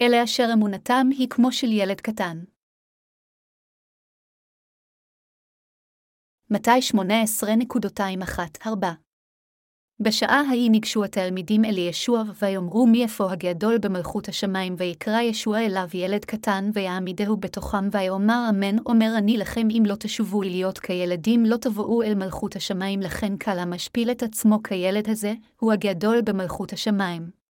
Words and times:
אלה 0.00 0.24
אשר 0.24 0.46
אמונתם 0.52 1.06
היא 1.18 1.28
כמו 1.30 1.52
של 1.52 1.72
ילד 1.72 2.00
קטן. 2.00 2.38
מתי 6.50 6.70
18.21-4 6.94 8.68
בשעה 10.00 10.42
ההיא 10.48 10.70
ניגשו 10.70 11.04
התלמידים 11.04 11.64
אל 11.64 11.78
ישוע, 11.78 12.22
ויאמרו 12.42 12.86
מי 12.86 13.02
איפה 13.02 13.32
הגדול 13.32 13.78
במלכות 13.78 14.28
השמיים, 14.28 14.74
ויקרא 14.78 15.20
ישוע 15.20 15.58
אליו 15.58 15.88
ילד 15.94 16.24
קטן, 16.24 16.70
ויעמידהו 16.74 17.36
בתוכם, 17.36 17.88
ויאמר 17.92 18.46
אמן, 18.50 18.78
אומר 18.86 19.14
אני 19.18 19.36
לכם, 19.36 19.68
אם 19.70 19.82
לא 19.86 19.94
תשובו 19.94 20.42
להיות 20.42 20.78
כילדים, 20.78 21.44
לא 21.46 21.56
תבואו 21.56 22.02
אל 22.02 22.14
מלכות 22.14 22.56
השמיים, 22.56 23.00
לכן 23.00 23.36
קל 23.36 23.58
המשפיל 23.58 24.10
את 24.10 24.22
עצמו 24.22 24.62
כילד 24.62 25.08
הזה, 25.08 25.34
הוא 25.60 25.72
הגדול 25.72 26.20
במלכות 26.24 26.72
השמיים. 26.72 27.47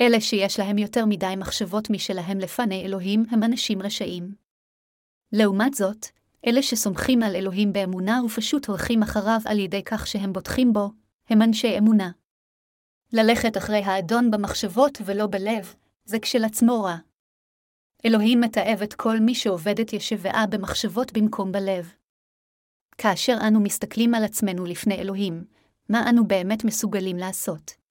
אלה 0.00 0.20
שיש 0.20 0.58
להם 0.58 0.78
יותר 0.78 1.04
מדי 1.06 1.34
מחשבות 1.36 1.90
משלהם 1.90 2.38
לפני 2.38 2.84
אלוהים, 2.84 3.24
הם 3.30 3.42
אנשים 3.42 3.82
רשעים. 3.82 4.34
לעומת 5.32 5.74
זאת, 5.74 6.06
אלה 6.46 6.62
שסומכים 6.62 7.22
על 7.22 7.36
אלוהים 7.36 7.72
באמונה 7.72 8.20
ופשוט 8.24 8.66
הולכים 8.66 9.02
אחריו 9.02 9.40
על 9.44 9.58
ידי 9.58 9.82
כך 9.84 10.06
שהם 10.06 10.32
בוטחים 10.32 10.72
בו, 10.72 10.90
הם 11.28 11.42
אנשי 11.42 11.78
אמונה. 11.78 12.10
ללכת 13.12 13.56
אחרי 13.56 13.82
האדון 13.82 14.30
במחשבות 14.30 14.98
ולא 15.04 15.26
בלב, 15.26 15.74
זה 16.04 16.18
כשלעצמו 16.18 16.82
רע. 16.82 16.96
אלוהים 18.04 18.40
מתעב 18.40 18.82
את 18.82 18.94
כל 18.94 19.20
מי 19.20 19.34
שעובדת 19.34 19.92
ישבעה 19.92 20.46
במחשבות 20.46 21.12
במקום 21.12 21.52
בלב. 21.52 21.92
כאשר 22.98 23.36
אנו 23.48 23.60
מסתכלים 23.60 24.14
על 24.14 24.24
עצמנו 24.24 24.64
לפני 24.64 24.94
אלוהים, 24.94 25.44
מה 25.88 26.10
אנו 26.10 26.26
באמת 26.26 26.64
מסוגלים 26.64 27.16
לעשות? 27.16 27.85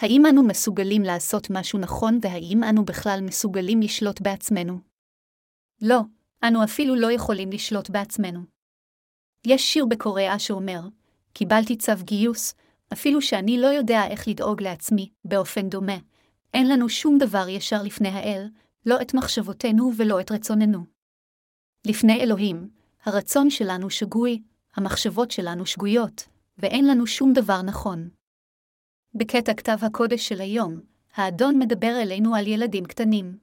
האם 0.00 0.26
אנו 0.26 0.42
מסוגלים 0.42 1.02
לעשות 1.02 1.50
משהו 1.50 1.78
נכון 1.78 2.18
והאם 2.22 2.64
אנו 2.64 2.84
בכלל 2.84 3.20
מסוגלים 3.22 3.80
לשלוט 3.80 4.20
בעצמנו? 4.20 4.78
לא, 5.82 6.00
אנו 6.44 6.64
אפילו 6.64 6.96
לא 6.96 7.12
יכולים 7.12 7.50
לשלוט 7.52 7.90
בעצמנו. 7.90 8.40
יש 9.46 9.72
שיר 9.72 9.86
בקוריאה 9.86 10.38
שאומר, 10.38 10.80
קיבלתי 11.32 11.76
צו 11.76 11.92
גיוס, 12.02 12.54
אפילו 12.92 13.22
שאני 13.22 13.60
לא 13.60 13.66
יודע 13.66 14.06
איך 14.06 14.28
לדאוג 14.28 14.62
לעצמי, 14.62 15.10
באופן 15.24 15.68
דומה. 15.68 15.96
אין 16.54 16.68
לנו 16.68 16.88
שום 16.88 17.18
דבר 17.18 17.48
ישר 17.48 17.82
לפני 17.82 18.08
האל, 18.08 18.48
לא 18.86 19.00
את 19.02 19.14
מחשבותינו 19.14 19.92
ולא 19.96 20.20
את 20.20 20.32
רצוננו. 20.32 20.84
לפני 21.86 22.20
אלוהים, 22.20 22.70
הרצון 23.04 23.50
שלנו 23.50 23.90
שגוי, 23.90 24.42
המחשבות 24.74 25.30
שלנו 25.30 25.66
שגויות, 25.66 26.28
ואין 26.58 26.86
לנו 26.86 27.06
שום 27.06 27.32
דבר 27.32 27.62
נכון. 27.62 28.08
בקטע 29.14 29.54
כתב 29.54 29.76
הקודש 29.82 30.28
של 30.28 30.40
היום, 30.40 30.80
האדון 31.14 31.58
מדבר 31.58 31.98
אלינו 32.02 32.34
על 32.34 32.46
ילדים 32.46 32.84
קטנים. 32.84 33.38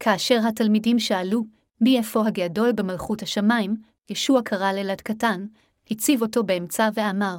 כאשר 0.00 0.40
התלמידים 0.48 0.98
שאלו, 0.98 1.44
מי 1.80 1.98
איפה 1.98 2.26
הגדול 2.26 2.72
במלכות 2.72 3.22
השמיים, 3.22 3.76
ישוע 4.10 4.42
קרא 4.42 4.72
לילד 4.72 5.00
קטן, 5.00 5.46
הציב 5.90 6.22
אותו 6.22 6.44
באמצע 6.44 6.88
ואמר, 6.94 7.36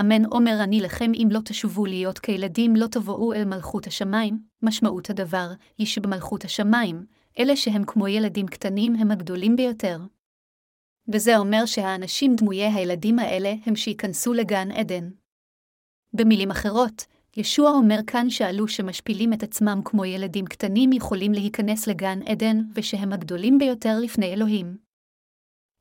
אמן 0.00 0.24
אומר 0.24 0.58
אני 0.62 0.80
לכם 0.80 1.12
אם 1.14 1.28
לא 1.30 1.40
תשובו 1.44 1.86
להיות 1.86 2.18
כילדים 2.18 2.76
לא 2.76 2.86
תבואו 2.86 3.32
אל 3.32 3.44
מלכות 3.44 3.86
השמיים, 3.86 4.38
משמעות 4.62 5.10
הדבר, 5.10 5.52
היא 5.78 5.86
שבמלכות 5.86 6.44
השמיים, 6.44 7.06
אלה 7.38 7.56
שהם 7.56 7.84
כמו 7.84 8.08
ילדים 8.08 8.46
קטנים 8.46 8.94
הם 8.94 9.10
הגדולים 9.10 9.56
ביותר. 9.56 9.98
וזה 11.12 11.38
אומר 11.38 11.66
שהאנשים 11.66 12.36
דמויי 12.36 12.72
הילדים 12.72 13.18
האלה 13.18 13.54
הם 13.66 13.76
שייכנסו 13.76 14.32
לגן 14.32 14.70
עדן. 14.70 15.08
במילים 16.16 16.50
אחרות, 16.50 17.04
ישוע 17.36 17.70
אומר 17.70 17.98
כאן 18.06 18.30
שאלו 18.30 18.68
שמשפילים 18.68 19.32
את 19.32 19.42
עצמם 19.42 19.80
כמו 19.84 20.04
ילדים 20.04 20.44
קטנים 20.44 20.92
יכולים 20.92 21.32
להיכנס 21.32 21.86
לגן 21.86 22.18
עדן, 22.26 22.60
ושהם 22.74 23.12
הגדולים 23.12 23.58
ביותר 23.58 23.98
לפני 23.98 24.32
אלוהים. 24.32 24.76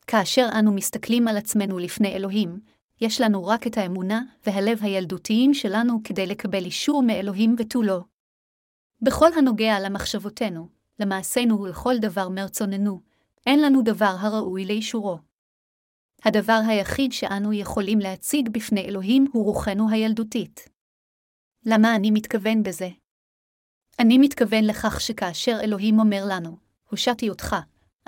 כאשר 0.08 0.50
אנו 0.60 0.74
מסתכלים 0.74 1.28
על 1.28 1.38
עצמנו 1.38 1.80
לפני 1.80 2.14
אלוהים, 2.14 2.60
יש 3.02 3.22
לנו 3.22 3.46
רק 3.46 3.68
את 3.68 3.78
האמונה 3.78 4.22
והלב 4.46 4.80
הילדותיים 4.82 5.54
שלנו 5.54 6.00
כדי 6.04 6.28
לקבל 6.28 6.66
אישור 6.66 7.04
מאלוהים 7.04 7.56
ותו 7.60 7.82
לא. 7.82 8.00
בכל 9.02 9.30
הנוגע 9.38 9.80
למחשבותינו, 9.80 10.68
למעשינו 11.00 11.62
ולכל 11.62 11.98
דבר 11.98 12.30
מרצוננו, 12.30 13.02
אין 13.46 13.62
לנו 13.62 13.82
דבר 13.82 14.16
הראוי 14.20 14.66
לאישורו. 14.66 15.18
הדבר 16.26 16.60
היחיד 16.68 17.12
שאנו 17.12 17.54
יכולים 17.54 18.00
להציג 18.00 18.50
בפני 18.50 18.82
אלוהים 18.82 19.26
הוא 19.32 19.46
רוחנו 19.46 19.90
הילדותית. 19.90 20.70
למה 21.66 21.96
אני 21.96 22.12
מתכוון 22.12 22.64
בזה? 22.64 22.90
אני 24.00 24.18
מתכוון 24.18 24.64
לכך 24.64 25.02
שכאשר 25.02 25.58
אלוהים 25.64 26.00
אומר 26.00 26.24
לנו, 26.30 26.58
הושעתי 26.90 27.30
אותך, 27.30 27.56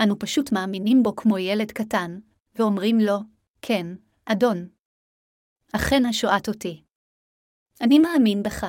אנו 0.03 0.19
פשוט 0.19 0.51
מאמינים 0.51 1.03
בו 1.03 1.15
כמו 1.15 1.37
ילד 1.37 1.71
קטן, 1.71 2.19
ואומרים 2.55 2.99
לו, 2.99 3.17
כן, 3.61 3.87
אדון. 4.25 4.67
אכן 5.73 6.05
השועט 6.05 6.47
אותי. 6.47 6.83
אני 7.81 7.99
מאמין 7.99 8.43
בך. 8.43 8.65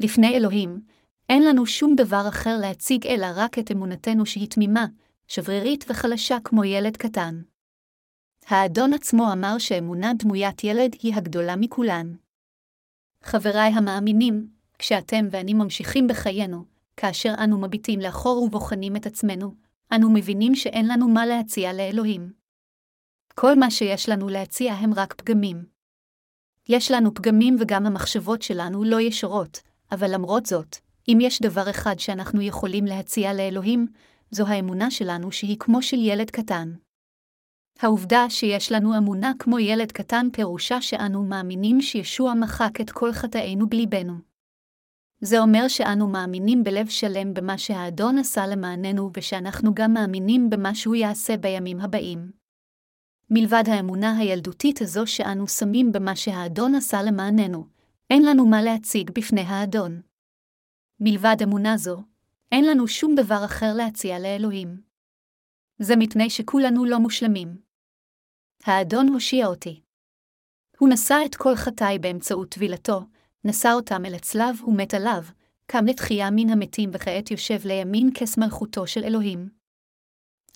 לפני 0.00 0.36
אלוהים, 0.36 0.80
אין 1.28 1.42
לנו 1.42 1.66
שום 1.66 1.94
דבר 1.96 2.28
אחר 2.28 2.56
להציג 2.60 3.06
אלא 3.06 3.26
רק 3.36 3.58
את 3.58 3.70
אמונתנו 3.70 4.26
שהיא 4.26 4.50
תמימה, 4.50 4.86
שברירית 5.28 5.84
וחלשה 5.88 6.36
כמו 6.44 6.64
ילד 6.64 6.96
קטן. 6.96 7.42
האדון 8.46 8.92
עצמו 8.92 9.32
אמר 9.32 9.58
שאמונה 9.58 10.12
דמוית 10.18 10.64
ילד 10.64 10.96
היא 11.02 11.14
הגדולה 11.14 11.56
מכולן. 11.56 12.14
חבריי 13.22 13.72
המאמינים, 13.72 14.48
כשאתם 14.78 15.26
ואני 15.30 15.54
ממשיכים 15.54 16.08
בחיינו, 16.08 16.64
כאשר 16.96 17.34
אנו 17.44 17.60
מביטים 17.60 18.00
לאחור 18.00 18.42
ובוחנים 18.42 18.96
את 18.96 19.06
עצמנו, 19.06 19.54
אנו 19.94 20.10
מבינים 20.10 20.54
שאין 20.54 20.88
לנו 20.88 21.08
מה 21.08 21.26
להציע 21.26 21.72
לאלוהים. 21.72 22.32
כל 23.34 23.58
מה 23.58 23.70
שיש 23.70 24.08
לנו 24.08 24.28
להציע 24.28 24.72
הם 24.72 24.94
רק 24.94 25.14
פגמים. 25.14 25.64
יש 26.68 26.90
לנו 26.90 27.14
פגמים 27.14 27.56
וגם 27.60 27.86
המחשבות 27.86 28.42
שלנו 28.42 28.84
לא 28.84 29.00
ישרות, 29.00 29.60
אבל 29.92 30.14
למרות 30.14 30.46
זאת, 30.46 30.76
אם 31.08 31.18
יש 31.20 31.42
דבר 31.42 31.70
אחד 31.70 31.98
שאנחנו 31.98 32.42
יכולים 32.42 32.84
להציע 32.84 33.34
לאלוהים, 33.34 33.86
זו 34.30 34.46
האמונה 34.46 34.90
שלנו 34.90 35.32
שהיא 35.32 35.56
כמו 35.58 35.82
של 35.82 35.98
ילד 35.98 36.30
קטן. 36.30 36.72
העובדה 37.82 38.30
שיש 38.30 38.72
לנו 38.72 38.98
אמונה 38.98 39.32
כמו 39.38 39.58
ילד 39.58 39.92
קטן 39.92 40.26
פירושה 40.32 40.82
שאנו 40.82 41.22
מאמינים 41.22 41.80
שישוע 41.80 42.34
מחק 42.34 42.80
את 42.80 42.90
כל 42.90 43.12
חטאינו 43.12 43.68
בליבנו. 43.68 44.14
זה 45.20 45.40
אומר 45.40 45.68
שאנו 45.68 46.08
מאמינים 46.08 46.64
בלב 46.64 46.88
שלם 46.88 47.34
במה 47.34 47.58
שהאדון 47.58 48.18
עשה 48.18 48.46
למעננו 48.46 49.10
ושאנחנו 49.16 49.74
גם 49.74 49.92
מאמינים 49.92 50.50
במה 50.50 50.74
שהוא 50.74 50.94
יעשה 50.94 51.36
בימים 51.36 51.80
הבאים. 51.80 52.30
מלבד 53.30 53.64
האמונה 53.66 54.18
הילדותית 54.18 54.82
הזו 54.82 55.06
שאנו 55.06 55.48
שמים 55.48 55.92
במה 55.92 56.16
שהאדון 56.16 56.74
עשה 56.74 57.02
למעננו, 57.02 57.66
אין 58.10 58.22
לנו 58.22 58.46
מה 58.46 58.62
להציג 58.62 59.10
בפני 59.10 59.40
האדון. 59.40 60.00
מלבד 61.00 61.36
אמונה 61.42 61.76
זו, 61.76 62.02
אין 62.52 62.64
לנו 62.64 62.88
שום 62.88 63.14
דבר 63.14 63.44
אחר 63.44 63.72
להציע 63.76 64.18
לאלוהים. 64.18 64.80
זה 65.78 65.96
מפני 65.96 66.30
שכולנו 66.30 66.84
לא 66.84 66.98
מושלמים. 66.98 67.69
האדון 68.64 69.08
הושיע 69.08 69.46
אותי. 69.46 69.80
הוא 70.78 70.88
נשא 70.88 71.18
את 71.26 71.34
כל 71.34 71.56
חטאי 71.56 71.98
באמצעות 71.98 72.48
טבילתו, 72.48 73.00
נשא 73.44 73.72
אותם 73.72 74.04
אל 74.06 74.14
הצלב 74.14 74.64
ומת 74.66 74.94
עליו, 74.94 75.22
קם 75.66 75.86
לתחייה 75.86 76.30
מן 76.30 76.50
המתים 76.50 76.90
וכעת 76.92 77.30
יושב 77.30 77.66
לימין 77.66 78.10
כס 78.14 78.38
מלכותו 78.38 78.86
של 78.86 79.04
אלוהים. 79.04 79.48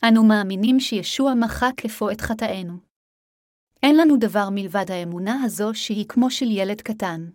אנו 0.09 0.25
מאמינים 0.25 0.81
שישוע 0.81 1.34
מחק 1.34 1.84
אפוא 1.87 2.12
את 2.12 2.20
חטאינו. 2.20 2.72
אין 3.82 3.97
לנו 3.97 4.16
דבר 4.16 4.48
מלבד 4.50 4.91
האמונה 4.91 5.42
הזו 5.44 5.75
שהיא 5.75 6.06
כמו 6.09 6.31
של 6.31 6.50
ילד 6.50 6.81
קטן. 6.81 7.30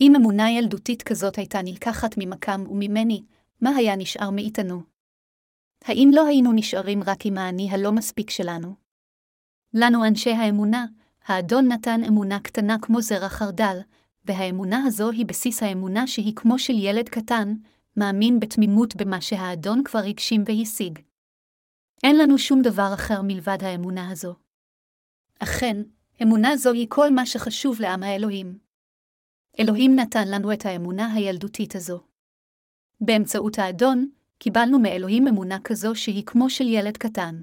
אם 0.00 0.12
אמונה 0.16 0.50
ילדותית 0.50 1.02
כזאת 1.02 1.36
הייתה 1.36 1.58
נלקחת 1.62 2.14
ממקם 2.18 2.64
וממני, 2.70 3.22
מה 3.60 3.70
היה 3.70 3.96
נשאר 3.96 4.30
מאיתנו? 4.30 4.82
האם 5.84 6.10
לא 6.12 6.26
היינו 6.26 6.52
נשארים 6.52 7.02
רק 7.02 7.26
עם 7.26 7.38
האני 7.38 7.70
הלא 7.70 7.92
מספיק 7.92 8.30
שלנו? 8.30 8.87
לנו 9.74 10.04
אנשי 10.04 10.30
האמונה, 10.30 10.86
האדון 11.26 11.72
נתן 11.72 12.04
אמונה 12.04 12.40
קטנה 12.40 12.76
כמו 12.82 13.00
זרע 13.00 13.28
חרדל, 13.28 13.78
והאמונה 14.24 14.84
הזו 14.86 15.10
היא 15.10 15.26
בסיס 15.26 15.62
האמונה 15.62 16.06
שהיא 16.06 16.36
כמו 16.36 16.58
של 16.58 16.78
ילד 16.78 17.08
קטן, 17.08 17.54
מאמין 17.96 18.40
בתמימות 18.40 18.96
במה 18.96 19.20
שהאדון 19.20 19.84
כבר 19.84 19.98
הגשים 19.98 20.44
והשיג. 20.46 20.98
אין 22.02 22.18
לנו 22.18 22.38
שום 22.38 22.62
דבר 22.62 22.90
אחר 22.94 23.22
מלבד 23.22 23.58
האמונה 23.60 24.10
הזו. 24.10 24.34
אכן, 25.38 25.76
אמונה 26.22 26.56
זו 26.56 26.72
היא 26.72 26.86
כל 26.88 27.10
מה 27.10 27.26
שחשוב 27.26 27.80
לעם 27.80 28.02
האלוהים. 28.02 28.58
אלוהים 29.60 29.96
נתן 29.96 30.28
לנו 30.28 30.52
את 30.52 30.66
האמונה 30.66 31.12
הילדותית 31.12 31.76
הזו. 31.76 32.00
באמצעות 33.00 33.58
האדון, 33.58 34.10
קיבלנו 34.38 34.78
מאלוהים 34.78 35.28
אמונה 35.28 35.60
כזו 35.64 35.94
שהיא 35.94 36.26
כמו 36.26 36.50
של 36.50 36.68
ילד 36.68 36.96
קטן. 36.96 37.42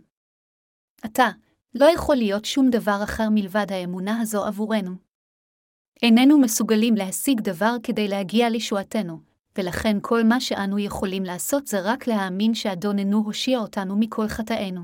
עתה, 1.01 1.30
לא 1.75 1.86
יכול 1.86 2.16
להיות 2.16 2.45
שום 2.45 2.69
דבר 2.69 3.00
אחר 3.04 3.27
מלבד 3.31 3.66
האמונה 3.69 4.22
הזו 4.22 4.45
עבורנו. 4.45 4.92
איננו 6.04 6.39
מסוגלים 6.39 6.95
להשיג 6.95 7.42
דבר 7.42 7.75
כדי 7.83 8.07
להגיע 8.07 8.50
לישועתנו, 8.50 9.19
ולכן 9.57 9.98
כל 10.01 10.24
מה 10.24 10.42
שאנו 10.42 10.80
יכולים 10.80 11.24
לעשות 11.24 11.68
זה 11.68 11.80
רק 11.83 12.07
להאמין 12.07 12.54
שאדוננו 12.54 13.18
הושיע 13.18 13.60
אותנו 13.60 13.95
מכל 13.95 14.27
חטאינו. 14.27 14.81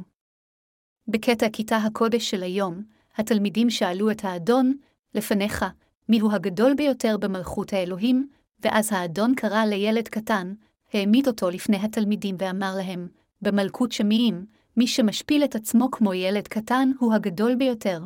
בקטע 1.08 1.50
כיתה 1.54 1.78
הקודש 1.78 2.30
של 2.30 2.44
היום, 2.44 2.84
התלמידים 3.16 3.70
שאלו 3.70 4.12
את 4.12 4.26
האדון, 4.26 4.78
לפניך, 5.16 5.66
מיהו 6.10 6.32
הגדול 6.32 6.74
ביותר 6.74 7.18
במלכות 7.18 7.74
האלוהים, 7.74 8.30
ואז 8.60 8.94
האדון 8.94 9.36
קרא 9.36 9.66
לילד 9.66 10.08
קטן, 10.08 10.54
העמיד 10.94 11.28
אותו 11.28 11.50
לפני 11.50 11.78
התלמידים 11.78 12.36
ואמר 12.40 12.76
להם, 12.78 13.08
במלכות 13.42 13.92
שמיים, 13.92 14.46
מי 14.78 14.88
שמשפיל 14.88 15.44
את 15.44 15.56
עצמו 15.56 15.92
כמו 15.92 16.14
ילד 16.14 16.48
קטן 16.48 16.92
הוא 17.00 17.14
הגדול 17.14 17.56
ביותר. 17.56 18.00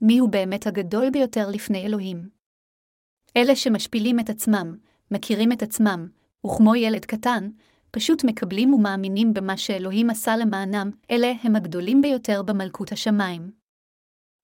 מיהו 0.00 0.28
באמת 0.28 0.66
הגדול 0.66 1.10
ביותר 1.10 1.48
לפני 1.50 1.86
אלוהים? 1.86 2.28
אלה 3.36 3.56
שמשפילים 3.56 4.20
את 4.20 4.30
עצמם, 4.30 4.76
מכירים 5.10 5.52
את 5.52 5.62
עצמם, 5.62 6.08
וכמו 6.46 6.74
ילד 6.74 7.04
קטן, 7.04 7.48
פשוט 7.90 8.24
מקבלים 8.24 8.74
ומאמינים 8.74 9.34
במה 9.34 9.56
שאלוהים 9.56 10.10
עשה 10.10 10.36
למענם, 10.36 10.90
אלה 11.10 11.32
הם 11.42 11.56
הגדולים 11.56 12.02
ביותר 12.02 12.42
במלכות 12.42 12.92
השמיים. 12.92 13.50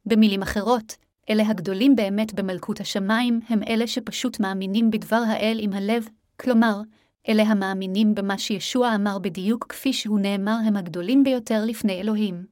במילים 0.06 0.42
אחרות, 0.42 0.96
אלה 1.30 1.48
הגדולים 1.48 1.96
באמת 1.96 2.34
במלכות 2.34 2.80
השמיים 2.80 3.40
הם 3.48 3.62
אלה 3.62 3.86
שפשוט 3.86 4.40
מאמינים 4.40 4.90
בדבר 4.90 5.22
האל 5.26 5.58
עם 5.60 5.72
הלב, 5.72 6.08
כלומר, 6.40 6.80
אלה 7.28 7.42
המאמינים 7.42 8.14
במה 8.14 8.38
שישוע 8.38 8.94
אמר 8.94 9.18
בדיוק 9.18 9.66
כפי 9.68 9.92
שהוא 9.92 10.20
נאמר 10.20 10.56
הם 10.66 10.76
הגדולים 10.76 11.24
ביותר 11.24 11.64
לפני 11.66 12.00
אלוהים. 12.00 12.46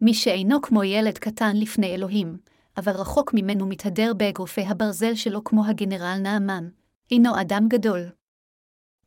מי 0.00 0.14
שאינו 0.14 0.62
כמו 0.62 0.84
ילד 0.84 1.18
קטן 1.18 1.56
לפני 1.56 1.94
אלוהים, 1.94 2.38
אבל 2.76 2.92
רחוק 2.92 3.34
ממנו 3.34 3.66
מתהדר 3.66 4.12
באגרופי 4.16 4.60
הברזל 4.60 5.14
שלו 5.14 5.44
כמו 5.44 5.66
הגנרל 5.66 6.18
נעמן, 6.22 6.68
הינו 7.10 7.40
אדם 7.40 7.68
גדול. 7.68 8.08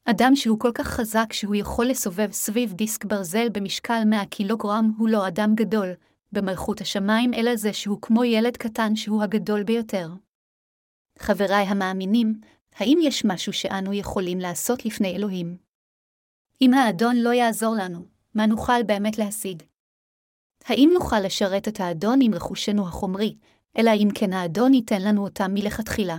אדם 0.06 0.36
שהוא 0.36 0.60
כל 0.60 0.72
כך 0.74 0.88
חזק 0.88 1.34
שהוא 1.34 1.56
יכול 1.56 1.86
לסובב 1.86 2.32
סביב 2.32 2.74
דיסק 2.74 3.06
ברזל 3.06 3.50
במשקל 3.50 4.02
100 4.06 4.26
קילוגרם 4.26 4.92
הוא 4.98 5.10
לא 5.10 5.28
אדם 5.28 5.56
גדול, 5.56 5.94
במלכות 6.32 6.82
השמיים, 6.82 7.34
אלא 7.34 7.56
זה 7.56 7.74
שהוא 7.74 8.02
כמו 8.02 8.24
ילד 8.24 8.58
קטן 8.58 8.96
שהוא 8.96 9.24
הגדול 9.24 9.64
ביותר. 9.64 10.10
חבריי 11.20 11.66
המאמינים, 11.66 12.40
האם 12.76 13.00
יש 13.02 13.26
משהו 13.26 13.54
שאנו 13.54 13.94
יכולים 13.94 14.40
לעשות 14.40 14.86
לפני 14.86 15.16
אלוהים? 15.16 15.58
אם 16.62 16.74
האדון 16.74 17.16
לא 17.16 17.30
יעזור 17.30 17.76
לנו, 17.76 18.06
מה 18.34 18.46
נוכל 18.46 18.84
באמת 18.84 19.18
להשיג? 19.18 19.64
האם 20.66 20.90
נוכל 20.94 21.20
לשרת 21.20 21.68
את 21.68 21.80
האדון 21.80 22.20
עם 22.22 22.34
רכושנו 22.34 22.88
החומרי, 22.88 23.36
אלא 23.78 23.92
אם 23.96 24.08
כן 24.16 24.34
האדון 24.34 24.74
ייתן 24.74 25.02
לנו 25.02 25.24
אותם 25.24 25.54
מלכתחילה? 25.54 26.18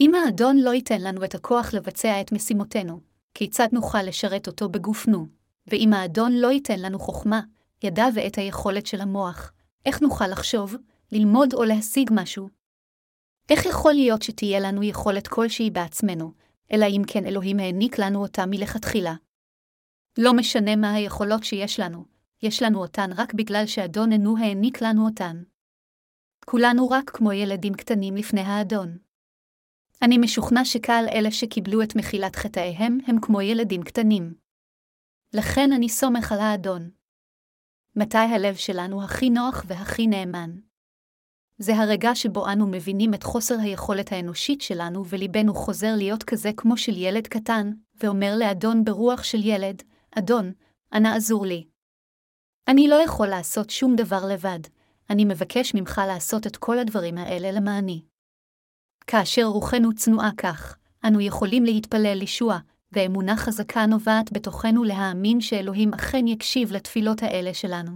אם 0.00 0.14
האדון 0.14 0.58
לא 0.58 0.74
ייתן 0.74 1.00
לנו 1.00 1.24
את 1.24 1.34
הכוח 1.34 1.74
לבצע 1.74 2.20
את 2.20 2.32
משימותינו, 2.32 3.00
כיצד 3.34 3.68
נוכל 3.72 4.02
לשרת 4.02 4.46
אותו 4.46 4.68
בגופנו? 4.68 5.26
ואם 5.66 5.92
האדון 5.92 6.32
לא 6.32 6.52
ייתן 6.52 6.80
לנו 6.80 6.98
חוכמה, 6.98 7.40
ידע 7.82 8.06
ואת 8.14 8.38
היכולת 8.38 8.86
של 8.86 9.00
המוח, 9.00 9.52
איך 9.86 10.02
נוכל 10.02 10.26
לחשוב, 10.26 10.76
ללמוד 11.12 11.54
או 11.54 11.64
להשיג 11.64 12.10
משהו? 12.12 12.59
איך 13.50 13.66
יכול 13.66 13.92
להיות 13.92 14.22
שתהיה 14.22 14.60
לנו 14.60 14.82
יכולת 14.82 15.28
כלשהי 15.28 15.70
בעצמנו, 15.70 16.32
אלא 16.72 16.86
אם 16.86 17.02
כן 17.06 17.26
אלוהים 17.26 17.58
העניק 17.58 17.98
לנו 17.98 18.22
אותה 18.22 18.46
מלכתחילה? 18.46 19.14
לא 20.18 20.32
משנה 20.36 20.76
מה 20.76 20.92
היכולות 20.92 21.44
שיש 21.44 21.80
לנו, 21.80 22.04
יש 22.42 22.62
לנו 22.62 22.78
אותן 22.78 23.10
רק 23.16 23.34
בגלל 23.34 23.66
שאדוננו 23.66 24.38
העניק 24.38 24.82
לנו 24.82 25.06
אותן. 25.06 25.42
כולנו 26.46 26.88
רק 26.88 27.10
כמו 27.10 27.32
ילדים 27.32 27.74
קטנים 27.74 28.16
לפני 28.16 28.40
האדון. 28.40 28.98
אני 30.02 30.18
משוכנע 30.18 30.64
שקהל 30.64 31.04
אלה 31.12 31.30
שקיבלו 31.30 31.82
את 31.82 31.96
מחילת 31.96 32.36
חטאיהם 32.36 32.98
הם 33.06 33.16
כמו 33.22 33.40
ילדים 33.40 33.82
קטנים. 33.82 34.34
לכן 35.34 35.72
אני 35.72 35.88
סומך 35.88 36.32
על 36.32 36.40
האדון. 36.40 36.90
מתי 37.96 38.18
הלב 38.18 38.54
שלנו 38.54 39.04
הכי 39.04 39.30
נוח 39.30 39.64
והכי 39.66 40.06
נאמן? 40.06 40.69
זה 41.62 41.76
הרגע 41.76 42.14
שבו 42.14 42.48
אנו 42.48 42.66
מבינים 42.66 43.14
את 43.14 43.22
חוסר 43.22 43.54
היכולת 43.58 44.12
האנושית 44.12 44.60
שלנו 44.60 45.06
וליבנו 45.06 45.54
חוזר 45.54 45.94
להיות 45.96 46.22
כזה 46.22 46.50
כמו 46.56 46.76
של 46.76 46.96
ילד 46.96 47.26
קטן, 47.26 47.72
ואומר 48.02 48.34
לאדון 48.38 48.84
ברוח 48.84 49.22
של 49.22 49.38
ילד, 49.44 49.82
אדון, 50.18 50.52
אנא 50.94 51.08
עזור 51.08 51.46
לי. 51.46 51.64
אני 52.68 52.88
לא 52.88 52.94
יכול 52.94 53.26
לעשות 53.26 53.70
שום 53.70 53.96
דבר 53.96 54.26
לבד, 54.32 54.58
אני 55.10 55.24
מבקש 55.24 55.74
ממך 55.74 56.00
לעשות 56.06 56.46
את 56.46 56.56
כל 56.56 56.78
הדברים 56.78 57.18
האלה 57.18 57.52
למעני. 57.52 58.02
כאשר 59.06 59.44
רוחנו 59.44 59.94
צנועה 59.94 60.30
כך, 60.36 60.78
אנו 61.06 61.20
יכולים 61.20 61.64
להתפלל 61.64 62.14
לישוע, 62.14 62.58
ואמונה 62.92 63.36
חזקה 63.36 63.86
נובעת 63.86 64.32
בתוכנו 64.32 64.84
להאמין 64.84 65.40
שאלוהים 65.40 65.94
אכן 65.94 66.26
יקשיב 66.26 66.72
לתפילות 66.72 67.22
האלה 67.22 67.54
שלנו. 67.54 67.92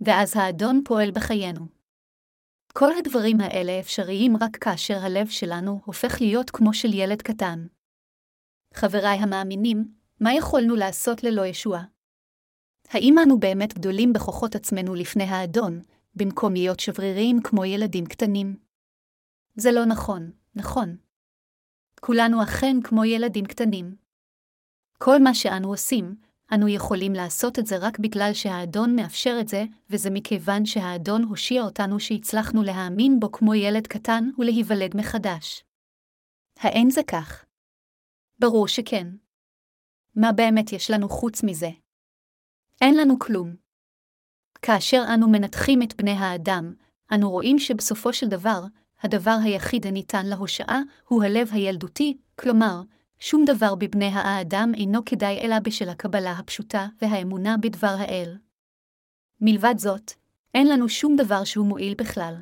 ואז 0.00 0.36
האדון 0.36 0.80
פועל 0.84 1.10
בחיינו. 1.10 1.73
כל 2.78 2.90
הדברים 2.98 3.40
האלה 3.40 3.80
אפשריים 3.80 4.36
רק 4.36 4.56
כאשר 4.56 4.98
הלב 4.98 5.28
שלנו 5.28 5.80
הופך 5.84 6.20
להיות 6.20 6.50
כמו 6.50 6.74
של 6.74 6.94
ילד 6.94 7.22
קטן. 7.22 7.66
חבריי 8.74 9.18
המאמינים, 9.18 9.94
מה 10.20 10.34
יכולנו 10.34 10.76
לעשות 10.76 11.24
ללא 11.24 11.46
ישוע? 11.46 11.82
האם 12.88 13.14
אנו 13.18 13.38
באמת 13.40 13.74
גדולים 13.74 14.12
בכוחות 14.12 14.54
עצמנו 14.54 14.94
לפני 14.94 15.24
האדון, 15.24 15.80
במקום 16.14 16.52
להיות 16.52 16.80
שבריריים 16.80 17.42
כמו 17.42 17.64
ילדים 17.64 18.06
קטנים? 18.06 18.56
זה 19.56 19.72
לא 19.72 19.84
נכון, 19.84 20.30
נכון. 20.54 20.96
כולנו 22.00 22.42
אכן 22.42 22.76
כמו 22.84 23.04
ילדים 23.04 23.46
קטנים. 23.46 23.96
כל 24.98 25.22
מה 25.22 25.34
שאנו 25.34 25.68
עושים, 25.68 26.14
אנו 26.54 26.68
יכולים 26.68 27.12
לעשות 27.12 27.58
את 27.58 27.66
זה 27.66 27.76
רק 27.76 27.98
בגלל 27.98 28.30
שהאדון 28.34 28.96
מאפשר 28.96 29.36
את 29.40 29.48
זה, 29.48 29.64
וזה 29.90 30.10
מכיוון 30.10 30.66
שהאדון 30.66 31.22
הושיע 31.22 31.62
אותנו 31.62 32.00
שהצלחנו 32.00 32.62
להאמין 32.62 33.20
בו 33.20 33.32
כמו 33.32 33.54
ילד 33.54 33.86
קטן 33.86 34.24
ולהיוולד 34.38 34.96
מחדש. 34.96 35.64
האין 36.58 36.90
זה 36.90 37.00
כך? 37.02 37.44
ברור 38.38 38.68
שכן. 38.68 39.06
מה 40.16 40.32
באמת 40.32 40.72
יש 40.72 40.90
לנו 40.90 41.08
חוץ 41.08 41.42
מזה? 41.42 41.70
אין 42.80 42.96
לנו 42.96 43.18
כלום. 43.18 43.54
כאשר 44.62 45.04
אנו 45.14 45.28
מנתחים 45.28 45.82
את 45.82 45.96
בני 45.96 46.10
האדם, 46.10 46.74
אנו 47.14 47.30
רואים 47.30 47.58
שבסופו 47.58 48.12
של 48.12 48.28
דבר, 48.28 48.64
הדבר 49.00 49.36
היחיד 49.44 49.86
הניתן 49.86 50.26
להושעה 50.26 50.80
הוא 51.08 51.24
הלב 51.24 51.48
הילדותי, 51.52 52.18
כלומר, 52.40 52.82
שום 53.20 53.44
דבר 53.44 53.74
בבני 53.74 54.10
האדם 54.14 54.72
אינו 54.74 55.04
כדאי 55.04 55.38
אלא 55.38 55.58
בשל 55.58 55.88
הקבלה 55.88 56.32
הפשוטה 56.32 56.86
והאמונה 57.02 57.56
בדבר 57.56 57.96
האל. 57.98 58.38
מלבד 59.40 59.74
זאת, 59.78 60.12
אין 60.54 60.68
לנו 60.68 60.88
שום 60.88 61.16
דבר 61.16 61.44
שהוא 61.44 61.66
מועיל 61.66 61.94
בכלל. 61.98 62.34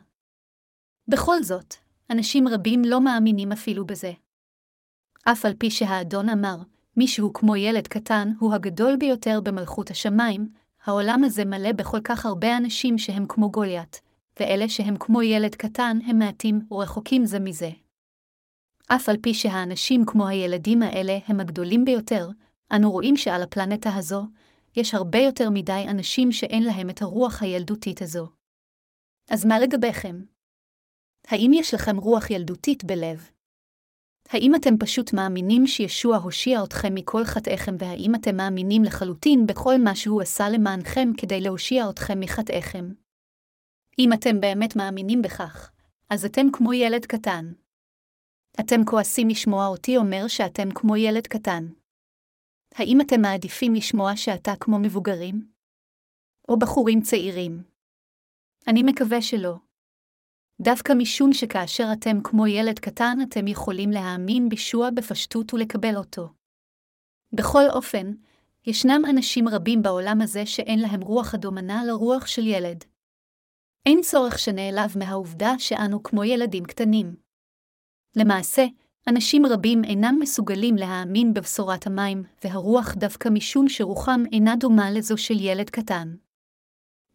בכל 1.08 1.42
זאת, 1.42 1.74
אנשים 2.10 2.48
רבים 2.48 2.82
לא 2.84 3.00
מאמינים 3.00 3.52
אפילו 3.52 3.86
בזה. 3.86 4.12
אף 5.24 5.44
על 5.44 5.54
פי 5.58 5.70
שהאדון 5.70 6.28
אמר, 6.28 6.56
מישהו 6.96 7.32
כמו 7.32 7.56
ילד 7.56 7.88
קטן 7.88 8.32
הוא 8.38 8.54
הגדול 8.54 8.96
ביותר 8.96 9.40
במלכות 9.40 9.90
השמיים, 9.90 10.48
העולם 10.84 11.24
הזה 11.24 11.44
מלא 11.44 11.72
בכל 11.72 12.00
כך 12.04 12.26
הרבה 12.26 12.56
אנשים 12.56 12.98
שהם 12.98 13.26
כמו 13.28 13.50
גוליית, 13.50 14.00
ואלה 14.40 14.68
שהם 14.68 14.96
כמו 14.96 15.22
ילד 15.22 15.54
קטן 15.54 15.98
הם 16.06 16.18
מעטים 16.18 16.60
ורחוקים 16.70 17.24
זה 17.24 17.40
מזה. 17.40 17.70
אף 18.88 19.08
על 19.08 19.16
פי 19.22 19.34
שהאנשים 19.34 20.04
כמו 20.06 20.28
הילדים 20.28 20.82
האלה 20.82 21.18
הם 21.26 21.40
הגדולים 21.40 21.84
ביותר, 21.84 22.28
אנו 22.72 22.90
רואים 22.90 23.16
שעל 23.16 23.42
הפלנטה 23.42 23.94
הזו, 23.94 24.26
יש 24.76 24.94
הרבה 24.94 25.18
יותר 25.18 25.50
מדי 25.50 25.84
אנשים 25.88 26.32
שאין 26.32 26.62
להם 26.62 26.90
את 26.90 27.02
הרוח 27.02 27.42
הילדותית 27.42 28.02
הזו. 28.02 28.28
אז 29.30 29.44
מה 29.44 29.58
לגביכם? 29.58 30.22
האם 31.26 31.50
יש 31.54 31.74
לכם 31.74 31.96
רוח 31.96 32.30
ילדותית 32.30 32.84
בלב? 32.84 33.28
האם 34.28 34.54
אתם 34.54 34.78
פשוט 34.78 35.12
מאמינים 35.12 35.66
שישוע 35.66 36.16
הושיע 36.16 36.64
אתכם 36.64 36.94
מכל 36.94 37.24
חטאיכם, 37.24 37.76
והאם 37.78 38.14
אתם 38.14 38.36
מאמינים 38.36 38.84
לחלוטין 38.84 39.46
בכל 39.46 39.78
מה 39.78 39.96
שהוא 39.96 40.22
עשה 40.22 40.48
למענכם 40.48 41.08
כדי 41.16 41.40
להושיע 41.40 41.90
אתכם 41.90 42.20
מחטאיכם? 42.20 42.92
אם 43.98 44.12
אתם 44.12 44.40
באמת 44.40 44.76
מאמינים 44.76 45.22
בכך, 45.22 45.70
אז 46.10 46.24
אתם 46.24 46.46
כמו 46.52 46.72
ילד 46.72 47.06
קטן. 47.06 47.52
אתם 48.60 48.84
כועסים 48.84 49.28
לשמוע 49.28 49.66
אותי 49.66 49.96
אומר 49.96 50.28
שאתם 50.28 50.68
כמו 50.74 50.96
ילד 50.96 51.26
קטן. 51.26 51.66
האם 52.74 53.00
אתם 53.00 53.20
מעדיפים 53.20 53.74
לשמוע 53.74 54.16
שאתה 54.16 54.52
כמו 54.60 54.78
מבוגרים? 54.78 55.48
או 56.48 56.58
בחורים 56.58 57.00
צעירים? 57.00 57.62
אני 58.68 58.82
מקווה 58.82 59.22
שלא. 59.22 59.54
דווקא 60.60 60.92
משום 60.98 61.32
שכאשר 61.32 61.84
אתם 61.92 62.22
כמו 62.24 62.46
ילד 62.46 62.78
קטן, 62.78 63.18
אתם 63.28 63.48
יכולים 63.48 63.90
להאמין 63.90 64.48
בישוע 64.48 64.90
בפשטות 64.90 65.54
ולקבל 65.54 65.96
אותו. 65.96 66.28
בכל 67.32 67.64
אופן, 67.70 68.12
ישנם 68.66 69.02
אנשים 69.10 69.48
רבים 69.48 69.82
בעולם 69.82 70.20
הזה 70.22 70.46
שאין 70.46 70.78
להם 70.78 71.00
רוח 71.00 71.34
הדומנה 71.34 71.84
לרוח 71.84 72.26
של 72.26 72.46
ילד. 72.46 72.84
אין 73.86 74.00
צורך 74.02 74.38
שנעלב 74.38 74.98
מהעובדה 74.98 75.58
שאנו 75.58 76.02
כמו 76.02 76.24
ילדים 76.24 76.64
קטנים. 76.64 77.21
למעשה, 78.16 78.66
אנשים 79.08 79.46
רבים 79.46 79.84
אינם 79.84 80.18
מסוגלים 80.20 80.76
להאמין 80.76 81.34
בבשורת 81.34 81.86
המים 81.86 82.22
והרוח 82.44 82.94
דווקא 82.94 83.28
משום 83.28 83.68
שרוחם 83.68 84.22
אינה 84.32 84.56
דומה 84.56 84.90
לזו 84.90 85.16
של 85.16 85.40
ילד 85.40 85.70
קטן. 85.70 86.14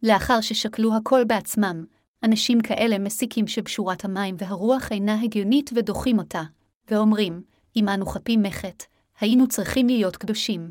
לאחר 0.02 0.40
ששקלו 0.40 0.96
הכל 0.96 1.24
בעצמם, 1.24 1.84
אנשים 2.22 2.60
כאלה 2.60 2.98
מסיקים 2.98 3.46
שבשורת 3.46 4.04
המים 4.04 4.36
והרוח 4.38 4.92
אינה 4.92 5.22
הגיונית 5.22 5.70
ודוחים 5.74 6.18
אותה, 6.18 6.42
ואומרים, 6.90 7.42
אם 7.76 7.88
אנו 7.88 8.06
חפים 8.06 8.42
מחט, 8.42 8.82
היינו 9.20 9.48
צריכים 9.48 9.86
להיות 9.86 10.16
קדושים. 10.16 10.70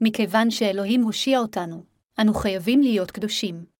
מכיוון 0.00 0.50
שאלוהים 0.50 1.02
הושיע 1.02 1.38
אותנו, 1.38 1.84
אנו 2.20 2.34
חייבים 2.34 2.80
להיות 2.80 3.10
קדושים. 3.10 3.77